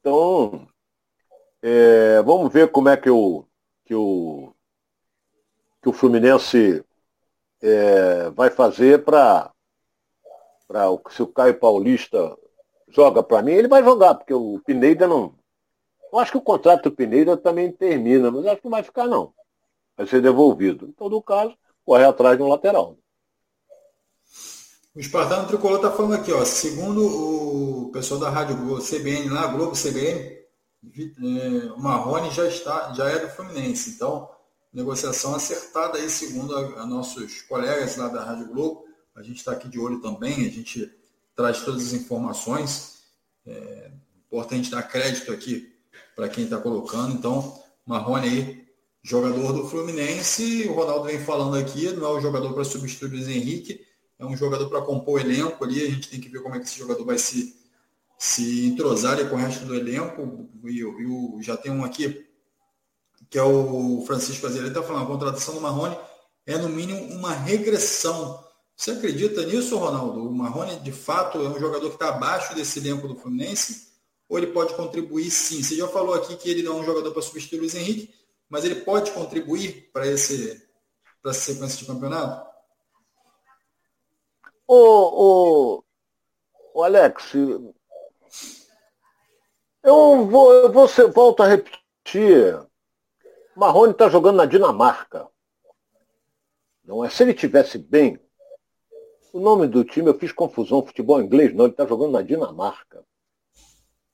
[0.01, 0.67] Então,
[1.61, 3.45] é, vamos ver como é que o,
[3.85, 4.55] que o,
[5.89, 6.85] que o Fluminense
[7.63, 9.51] é, vai fazer para.
[11.11, 12.37] Se o Caio Paulista
[12.89, 15.35] joga para mim, ele vai jogar, porque o Pineida não.
[16.13, 19.07] Eu acho que o contrato do Pineida também termina, mas acho que não vai ficar,
[19.07, 19.33] não.
[19.97, 20.87] Vai ser devolvido.
[20.87, 22.97] Em todo caso, corre atrás de um lateral.
[24.95, 29.47] O Espartano Tricolor está falando aqui, ó, segundo o pessoal da Rádio Globo, CBN lá,
[29.47, 30.39] Globo CBN,
[30.97, 33.91] é, o Marrone já está, já é do Fluminense.
[33.91, 34.29] Então,
[34.79, 38.85] negociação acertada aí, segundo a, a nossos colegas lá da Rádio Globo.
[39.15, 40.89] A gente está aqui de olho também, a gente
[41.35, 42.99] traz todas as informações.
[43.45, 43.91] É
[44.27, 45.75] importante dar crédito aqui
[46.15, 47.13] para quem está colocando.
[47.15, 48.69] Então, Marrone aí,
[49.03, 53.13] jogador do Fluminense, o Ronaldo vem falando aqui, não é o jogador para substituir o
[53.13, 53.85] Luiz Henrique,
[54.17, 56.59] é um jogador para compor o elenco ali, a gente tem que ver como é
[56.59, 57.57] que esse jogador vai se,
[58.17, 60.49] se entrosar com o resto do elenco.
[60.65, 62.28] E, e já tem um aqui,
[63.31, 65.99] que é o Francisco Azevedo, está falando, a contratação do Marrone
[66.47, 68.43] é no mínimo uma regressão.
[68.75, 70.27] Você acredita nisso, Ronaldo?
[70.27, 73.89] O Marrone, de fato, é um jogador que está abaixo desse elenco do Fluminense?
[74.29, 75.63] Ou ele pode contribuir sim?
[75.63, 78.15] Você já falou aqui que ele não é um jogador para substituir o Luiz Henrique,
[78.49, 80.67] mas ele pode contribuir para esse
[81.21, 82.49] para essa sequência de campeonato?
[84.67, 85.85] Ô, ô,
[86.75, 87.35] ô Alex,
[89.83, 92.68] eu vou, eu vou volto a repetir.
[93.59, 95.27] Marrone está jogando na Dinamarca.
[96.85, 97.11] Não é?
[97.11, 98.19] Se ele tivesse bem,
[99.33, 103.05] o nome do time, eu fiz confusão, futebol inglês, não, ele está jogando na Dinamarca.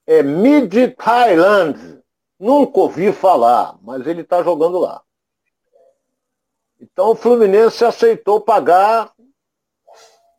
[0.07, 2.03] É Mid Thailand.
[2.39, 5.03] Nunca ouvi falar, mas ele está jogando lá.
[6.81, 9.13] Então o Fluminense aceitou pagar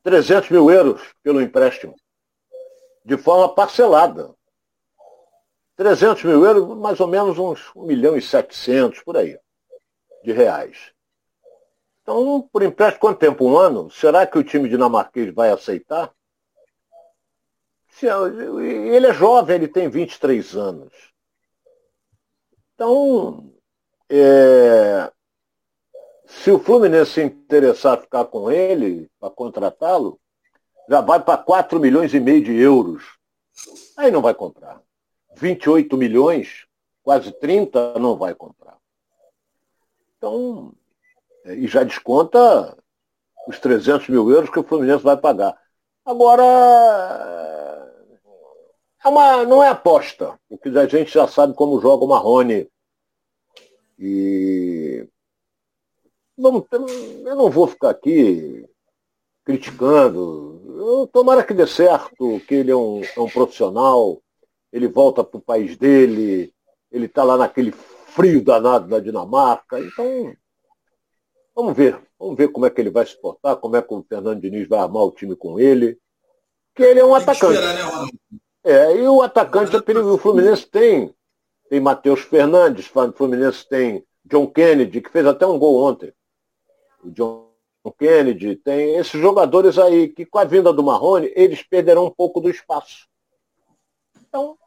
[0.03, 1.95] 300 mil euros pelo empréstimo,
[3.03, 4.34] de forma parcelada.
[5.75, 9.37] 300 mil euros, mais ou menos uns 1 milhão e 700, por aí,
[10.23, 10.93] de reais.
[12.01, 13.45] Então, por empréstimo, quanto tempo?
[13.45, 13.89] Um ano?
[13.89, 16.13] Será que o time dinamarquês vai aceitar?
[18.01, 20.93] Ele é jovem, ele tem 23 anos.
[22.73, 23.51] Então,
[24.09, 25.11] é,
[26.27, 30.19] se o Fluminense se interessar ficar com ele, para contratá-lo,
[30.89, 33.03] já vai para 4 milhões e meio de euros.
[33.97, 34.84] Aí não vai comprar.
[35.35, 36.65] 28 milhões,
[37.03, 38.77] quase 30, não vai comprar.
[40.17, 40.73] Então,
[41.43, 42.77] é, e já desconta
[43.47, 45.55] os 300 mil euros que o Fluminense vai pagar.
[46.03, 46.43] Agora,
[49.03, 52.67] é uma, não é aposta, porque a gente já sabe como joga o Marrone.
[53.99, 55.07] E
[56.37, 58.67] vamos, eu não vou ficar aqui
[59.43, 60.61] criticando.
[60.65, 64.21] Eu, tomara que dê certo, que ele é um, é um profissional,
[64.75, 66.53] ele volta para o país dele,
[66.91, 69.79] ele está lá naquele frio danado da Dinamarca.
[69.79, 70.35] Então,
[71.55, 71.97] vamos ver.
[72.19, 74.67] Vamos ver como é que ele vai se portar, como é que o Fernando Diniz
[74.67, 75.97] vai armar o time com ele.
[76.75, 77.53] Que ele é um atacante.
[77.53, 78.09] Esperar, né,
[78.65, 80.15] é, e o atacante é perigoso.
[80.15, 81.15] O Fluminense tem.
[81.69, 86.13] Tem Matheus Fernandes, o Fluminense tem John Kennedy, que fez até um gol ontem.
[87.01, 87.49] O John
[87.97, 92.41] Kennedy, tem esses jogadores aí que com a vinda do Marrone, eles perderão um pouco
[92.41, 93.07] do espaço.
[94.27, 94.57] Então,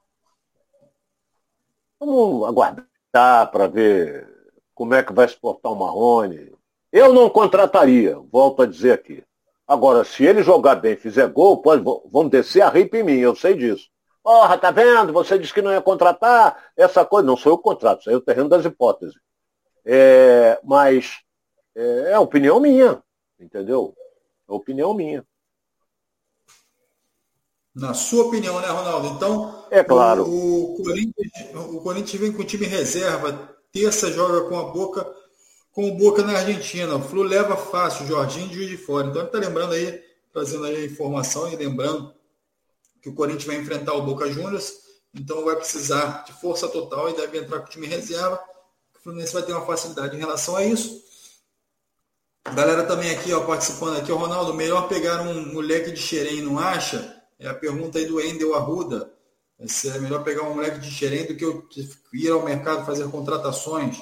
[1.99, 4.29] vamos aguardar para ver
[4.75, 6.53] como é que vai se portar o Marrone.
[6.93, 9.23] Eu não contrataria, volto a dizer aqui.
[9.67, 13.37] Agora, se ele jogar bem fizer gol, pode, vão descer a ripa em mim, eu
[13.37, 13.91] sei disso.
[14.23, 15.13] Porra, tá vendo?
[15.13, 17.27] Você disse que não ia contratar essa coisa.
[17.27, 19.15] Não sou eu que contrato, isso aí é o terreno das hipóteses.
[19.85, 21.21] É, mas
[21.75, 23.03] é, é opinião minha,
[23.39, 23.95] entendeu?
[24.49, 25.25] É opinião minha.
[27.79, 29.09] Na sua opinião, né, Ronaldo?
[29.09, 30.25] Então, é claro.
[30.25, 35.07] O, o, Corinthians, o Corinthians vem com o time reserva, terça joga com a boca
[35.79, 36.97] com o Boca na Argentina.
[36.97, 39.07] O Flu leva fácil, Jorginho de Juiz de Fora.
[39.07, 40.03] Então ele está lembrando aí,
[40.33, 42.13] trazendo aí a informação e lembrando
[43.01, 44.73] que o Corinthians vai enfrentar o Boca Juniors,
[45.15, 48.43] então vai precisar de força total e deve entrar com o time reserva.
[48.99, 51.01] O Fluminense vai ter uma facilidade em relação a isso.
[52.53, 56.59] Galera também aqui, ó, participando aqui, o Ronaldo, melhor pegar um moleque de Xerém, não
[56.59, 57.18] acha?
[57.39, 59.13] É a pergunta aí do Endel Arruda.
[59.67, 61.67] Se é melhor pegar um moleque de Xerém do que eu
[62.13, 64.01] ir ao mercado fazer contratações.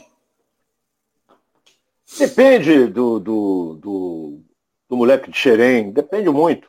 [2.19, 4.41] Depende do, do, do,
[4.89, 6.69] do moleque de Xerém, depende muito.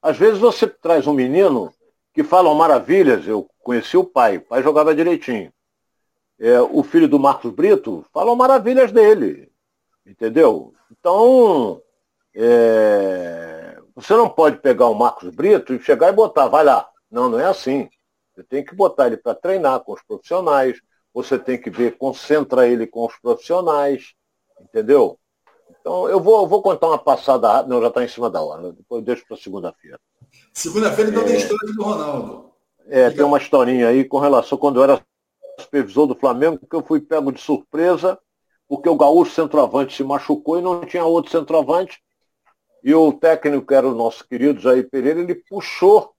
[0.00, 1.72] Às vezes você traz um menino
[2.14, 5.52] que fala maravilhas, eu conheci o pai, o pai jogava direitinho.
[6.38, 9.50] É, o filho do Marcos Brito falam maravilhas dele,
[10.06, 10.72] entendeu?
[10.90, 11.82] Então,
[12.34, 13.57] é,
[14.00, 16.88] você não pode pegar o Marcos Brito e chegar e botar, vai lá.
[17.10, 17.88] Não, não é assim.
[18.34, 20.80] Você tem que botar ele para treinar com os profissionais,
[21.12, 24.14] você tem que ver, concentra ele com os profissionais,
[24.60, 25.18] Entendeu?
[25.80, 28.72] Então, eu vou, eu vou contar uma passada Não, já está em cima da hora.
[28.72, 29.98] Depois eu deixo para segunda-feira.
[30.52, 31.26] Segunda-feira, então, é...
[31.26, 32.48] tem história do Ronaldo.
[32.90, 35.02] É, tem uma historinha aí com relação quando eu era
[35.60, 38.18] supervisor do Flamengo, que eu fui pego de surpresa,
[38.66, 42.00] porque o gaúcho centroavante se machucou e não tinha outro centroavante.
[42.82, 46.14] E o técnico, que era o nosso querido Jair Pereira, ele puxou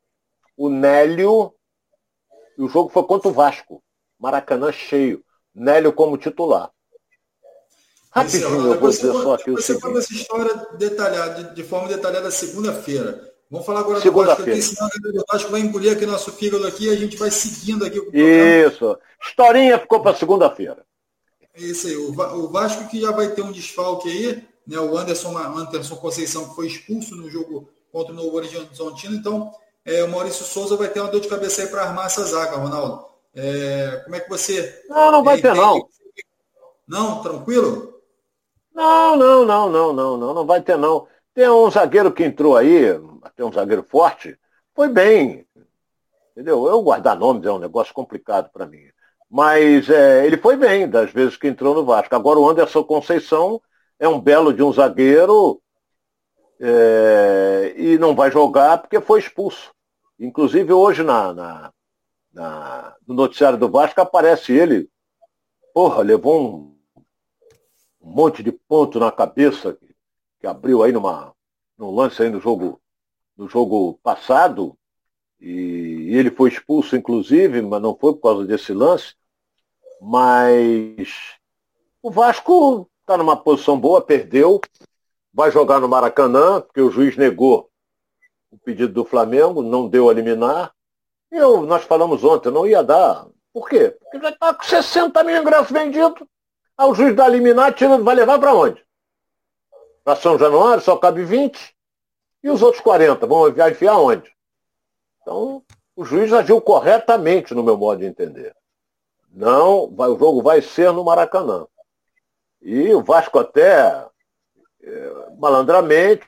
[0.58, 1.54] o Nélio,
[2.58, 3.82] e o jogo foi contra o Vasco.
[4.20, 5.24] Maracanã cheio.
[5.56, 6.70] Nélio como titular.
[8.12, 9.82] Rapidinho, eu vou dizer só aqui o seguinte.
[9.82, 13.30] Você conta essa história detalhada, de, de forma detalhada segunda-feira.
[13.50, 16.86] Vamos falar agora do Vasco aqui, senão o Vasco vai engolir aqui nosso fígado aqui
[16.86, 18.00] e a gente vai seguindo aqui.
[18.14, 18.98] Isso.
[19.22, 20.86] Historinha ficou para segunda-feira.
[21.56, 21.96] É isso aí.
[21.96, 24.80] O Vasco que já vai ter um desfalque aí, né?
[24.80, 29.52] O Anderson, Anderson Conceição que foi expulso no jogo contra o Novo Horizontino, então
[29.84, 32.56] é, o Maurício Souza vai ter uma dor de cabeça aí para armar essa zaga,
[32.56, 33.04] Ronaldo.
[33.34, 34.84] É, como é que você.
[34.88, 35.90] Não, não vai é, ter, não.
[36.88, 38.00] Não, tranquilo?
[38.74, 41.08] Não, não, não, não, não, não, não vai ter, não.
[41.34, 42.94] Tem um zagueiro que entrou aí,
[43.36, 44.38] tem um zagueiro forte,
[44.76, 45.48] foi bem.
[46.32, 46.68] Entendeu?
[46.68, 48.84] Eu guardar nomes é um negócio complicado para mim.
[49.30, 52.16] Mas é, ele foi bem das vezes que entrou no Vasco.
[52.16, 53.62] Agora o Anderson Conceição
[54.00, 55.62] é um belo de um zagueiro
[56.60, 59.74] é, e não vai jogar porque foi expulso.
[60.18, 61.74] Inclusive hoje na, na,
[62.34, 64.90] na, no noticiário do Vasco aparece ele.
[65.74, 66.78] Porra, levou um,
[68.02, 69.78] um monte de ponto na cabeça
[70.40, 71.34] que abriu aí numa,
[71.78, 72.82] num lance aí no jogo,
[73.38, 74.78] no jogo passado,
[75.40, 79.16] e ele foi expulso, inclusive, mas não foi por causa desse lance.
[80.02, 81.38] Mas
[82.02, 84.62] o Vasco está numa posição boa, perdeu,
[85.34, 87.68] vai jogar no Maracanã, porque o juiz negou
[88.52, 90.72] o pedido do Flamengo, não deu a liminar.
[91.32, 93.26] Eu, nós falamos ontem, não ia dar.
[93.52, 93.98] Por quê?
[94.00, 96.24] Porque já está com 60 mil ingressos vendidos.
[96.78, 98.86] Aí o juiz dá liminar, tira, vai levar para onde?
[100.04, 101.76] Para São Januário só cabe 20.
[102.44, 104.32] E os outros 40 vão enfiar onde?
[105.22, 105.64] Então,
[105.96, 108.56] o juiz agiu corretamente, no meu modo de entender.
[109.32, 111.66] Não, vai, o jogo vai ser no Maracanã.
[112.62, 114.08] E o Vasco até,
[114.82, 116.28] é, malandramente,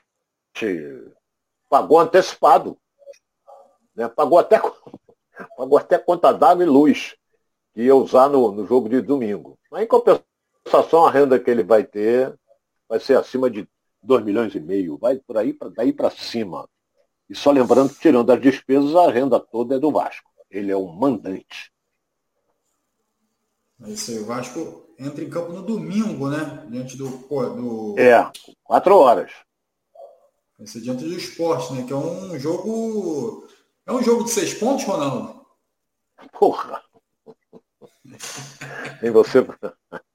[1.70, 2.78] pagou antecipado.
[3.96, 4.08] Né?
[4.08, 4.60] Pagou, até,
[5.58, 7.16] pagou até conta d'água e luz
[7.74, 9.58] que ia usar no, no jogo de domingo.
[9.70, 12.38] Mas, em compensação, a renda que ele vai ter
[12.88, 13.68] vai ser acima de
[14.04, 16.68] 2 milhões e meio, vai por aí, daí para cima.
[17.30, 20.30] E só lembrando tirando as despesas, a renda toda é do Vasco.
[20.50, 21.72] Ele é o mandante.
[23.82, 26.66] É isso aí, o Vasco entra em campo no domingo, né?
[26.70, 27.10] Diante do.
[27.10, 27.96] do...
[27.98, 28.32] É,
[28.64, 29.32] quatro horas.
[30.58, 31.84] Vai ser diante do esporte, né?
[31.84, 33.48] Que é um jogo.
[33.86, 35.44] É um jogo de seis pontos, Ronaldo?
[36.32, 36.84] Porra!
[39.02, 39.46] Vem você,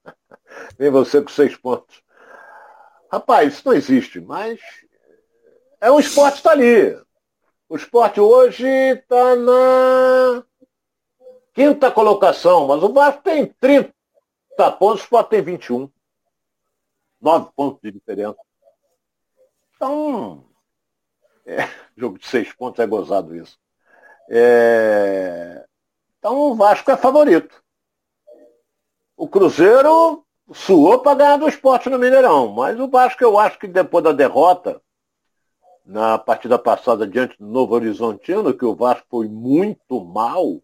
[0.78, 2.00] Vem você com seis pontos.
[3.10, 4.60] Rapaz, isso não existe, mas
[5.80, 6.96] é um esporte está ali.
[7.68, 10.44] O esporte hoje está na
[11.52, 13.95] quinta colocação, mas o Vasco tem 30
[14.56, 15.90] pontos, o esporte tem 21.
[17.20, 18.36] Nove pontos de diferença.
[19.74, 20.44] Então,
[21.44, 21.58] é,
[21.96, 23.58] jogo de seis pontos é gozado isso.
[24.28, 25.64] É,
[26.18, 27.62] então o Vasco é favorito.
[29.16, 32.52] O Cruzeiro suou para ganhar do esporte no Mineirão.
[32.52, 34.80] Mas o Vasco, eu acho que depois da derrota
[35.84, 40.60] na partida passada diante do Novo Horizontino, que o Vasco foi muito mal,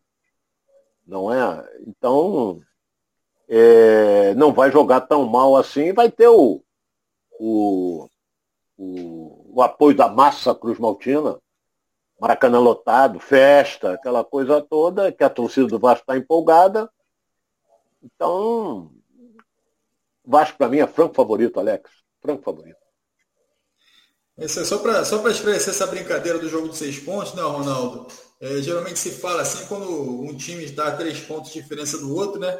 [1.06, 1.64] não é?
[1.86, 2.60] Então,
[3.54, 6.62] é, não vai jogar tão mal assim, vai ter o,
[7.38, 8.08] o,
[8.78, 11.38] o, o apoio da massa Cruz Maltina,
[12.18, 16.90] Maracanã lotado, festa, aquela coisa toda, que a torcida do Vasco está empolgada.
[18.02, 18.90] Então,
[20.24, 21.90] Vasco para mim é franco favorito, Alex.
[22.22, 22.78] Franco favorito.
[24.38, 28.06] Isso é só para só esclarecer essa brincadeira do jogo de seis pontos, né, Ronaldo?
[28.40, 32.14] É, geralmente se fala assim quando um time está a três pontos de diferença do
[32.14, 32.58] outro, né?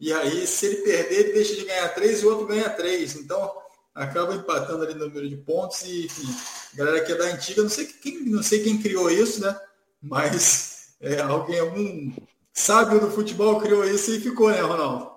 [0.00, 3.16] E aí, se ele perder, ele deixa de ganhar três e o outro ganha três.
[3.16, 3.52] Então,
[3.94, 6.26] acaba empatando ali no número de pontos e, enfim,
[6.74, 9.58] galera que é da antiga, não sei quem, não sei quem criou isso, né?
[10.02, 12.12] Mas é, alguém, algum
[12.52, 15.12] sábio do futebol criou isso e ficou, né, Ronaldo?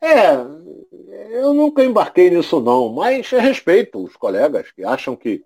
[0.00, 0.36] É,
[1.30, 5.42] eu nunca embarquei nisso não, mas respeito os colegas que acham que,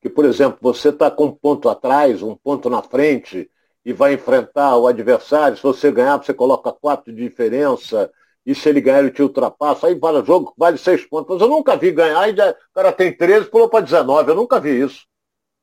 [0.00, 3.50] que por exemplo, você está com um ponto atrás, um ponto na frente,
[3.84, 8.10] e vai enfrentar o adversário, se você ganhar, você coloca quatro de diferença,
[8.44, 11.34] e se ele ganhar, ele te ultrapassa, aí para o jogo, vale seis pontos.
[11.34, 14.60] Mas eu nunca vi ganhar, e o cara tem 13, pulou para 19, eu nunca
[14.60, 15.06] vi isso.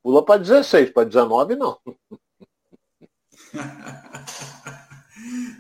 [0.02, 1.78] Pulou para 16, para 19 não.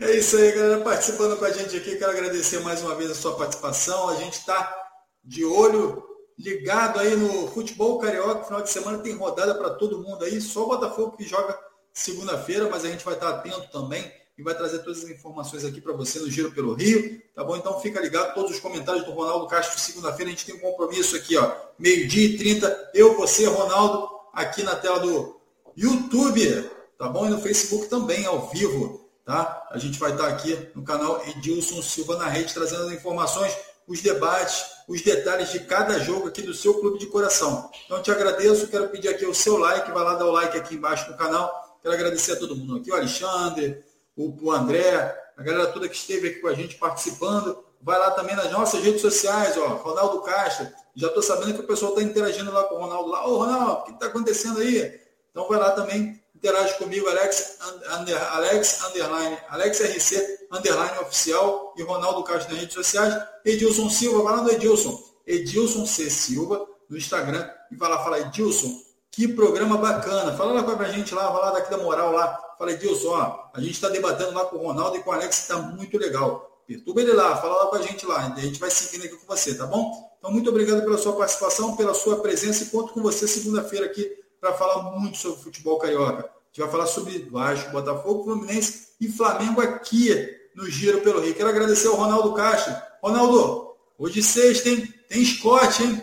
[0.02, 1.98] É isso aí, galera, participando com a gente aqui.
[1.98, 4.08] Quero agradecer mais uma vez a sua participação.
[4.08, 4.74] A gente está
[5.22, 6.02] de olho
[6.38, 8.46] ligado aí no futebol carioca.
[8.46, 10.40] Final de semana tem rodada para todo mundo aí.
[10.40, 11.60] Só o Botafogo que joga
[12.00, 15.82] segunda-feira, mas a gente vai estar atento também e vai trazer todas as informações aqui
[15.82, 17.58] para você no Giro pelo Rio, tá bom?
[17.58, 21.16] Então fica ligado, todos os comentários do Ronaldo Castro segunda-feira, a gente tem um compromisso
[21.16, 25.40] aqui, ó, meio-dia e 30, eu, você, Ronaldo, aqui na tela do
[25.76, 27.26] YouTube, tá bom?
[27.26, 29.10] E no Facebook também, ao vivo.
[29.26, 29.68] Tá?
[29.70, 33.56] A gente vai estar aqui no canal Edilson Silva na rede trazendo as informações.
[33.88, 37.70] os debates, os detalhes de cada jogo aqui do seu clube de coração.
[37.86, 40.76] Então, te agradeço, quero pedir aqui o seu like, vai lá dar o like aqui
[40.76, 41.69] embaixo no canal.
[41.82, 43.84] Quero agradecer a todo mundo aqui, o Alexandre,
[44.16, 47.64] o, André, a galera toda que esteve aqui com a gente participando.
[47.82, 50.68] Vai lá também nas nossas redes sociais, ó, Ronaldo Castro.
[50.94, 53.26] Já estou sabendo que o pessoal está interagindo lá com o Ronaldo lá.
[53.26, 55.00] Ô, Ronaldo, o que está acontecendo aí?
[55.32, 57.58] Então vai lá também, interage comigo, Alex,
[58.00, 63.16] under, Alex Underline, Alex RC Underline Oficial e Ronaldo Castro nas redes sociais.
[63.46, 65.10] Edilson Silva, vai lá no Edilson.
[65.26, 66.10] Edilson C.
[66.10, 68.82] Silva no Instagram e vai lá falar, Edilson,
[69.12, 70.36] que programa bacana.
[70.36, 72.40] Fala lá com a gente lá, vai lá daqui da moral lá.
[72.58, 75.38] Fala, Edilson, ó, a gente está debatendo lá com o Ronaldo e com o Alex,
[75.38, 76.62] está muito legal.
[76.68, 78.34] Perturba ele lá, fala lá com a gente lá.
[78.36, 80.10] A gente vai seguindo aqui com você, tá bom?
[80.20, 84.12] Então, muito obrigado pela sua participação, pela sua presença e conto com você segunda-feira aqui
[84.40, 86.26] para falar muito sobre futebol carioca.
[86.26, 90.14] A gente vai falar sobre Vasco, Botafogo, Fluminense e Flamengo aqui
[90.56, 91.34] no Giro pelo Rio.
[91.34, 92.76] Quero agradecer ao Ronaldo Castro.
[93.02, 94.94] Ronaldo, hoje sexta, hein?
[95.08, 96.02] Tem Scott, hein?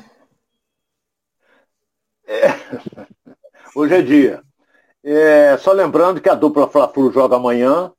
[2.26, 2.48] É.
[3.74, 4.42] Hoje é dia.
[5.02, 7.92] É, só lembrando que a dupla Fla-Flu joga amanhã,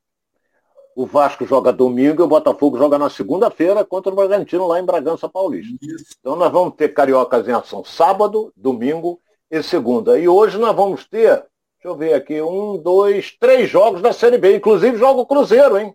[0.94, 4.84] o Vasco joga domingo e o Botafogo joga na segunda-feira contra o Bragantino lá em
[4.84, 5.72] Bragança Paulista.
[5.80, 6.16] Isso.
[6.18, 9.20] Então nós vamos ter cariocas em ação sábado, domingo
[9.50, 10.18] e segunda.
[10.18, 14.38] E hoje nós vamos ter, deixa eu ver aqui, um, dois, três jogos da Série
[14.38, 14.56] B.
[14.56, 15.94] Inclusive joga o Cruzeiro, hein?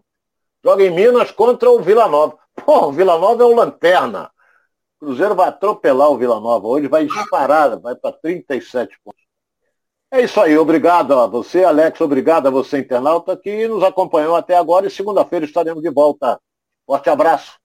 [0.63, 2.37] Joga em Minas contra o Vila Nova.
[2.65, 4.31] Pô, o Vila Nova é o lanterna.
[5.03, 9.21] Cruzeiro vai atropelar o Vila Nova hoje, vai disparar, vai para 37 pontos.
[10.09, 14.55] É isso aí, obrigado a você, Alex, obrigado a você, internauta, que nos acompanhou até
[14.55, 16.39] agora e segunda-feira estaremos de volta.
[16.85, 17.62] Forte abraço.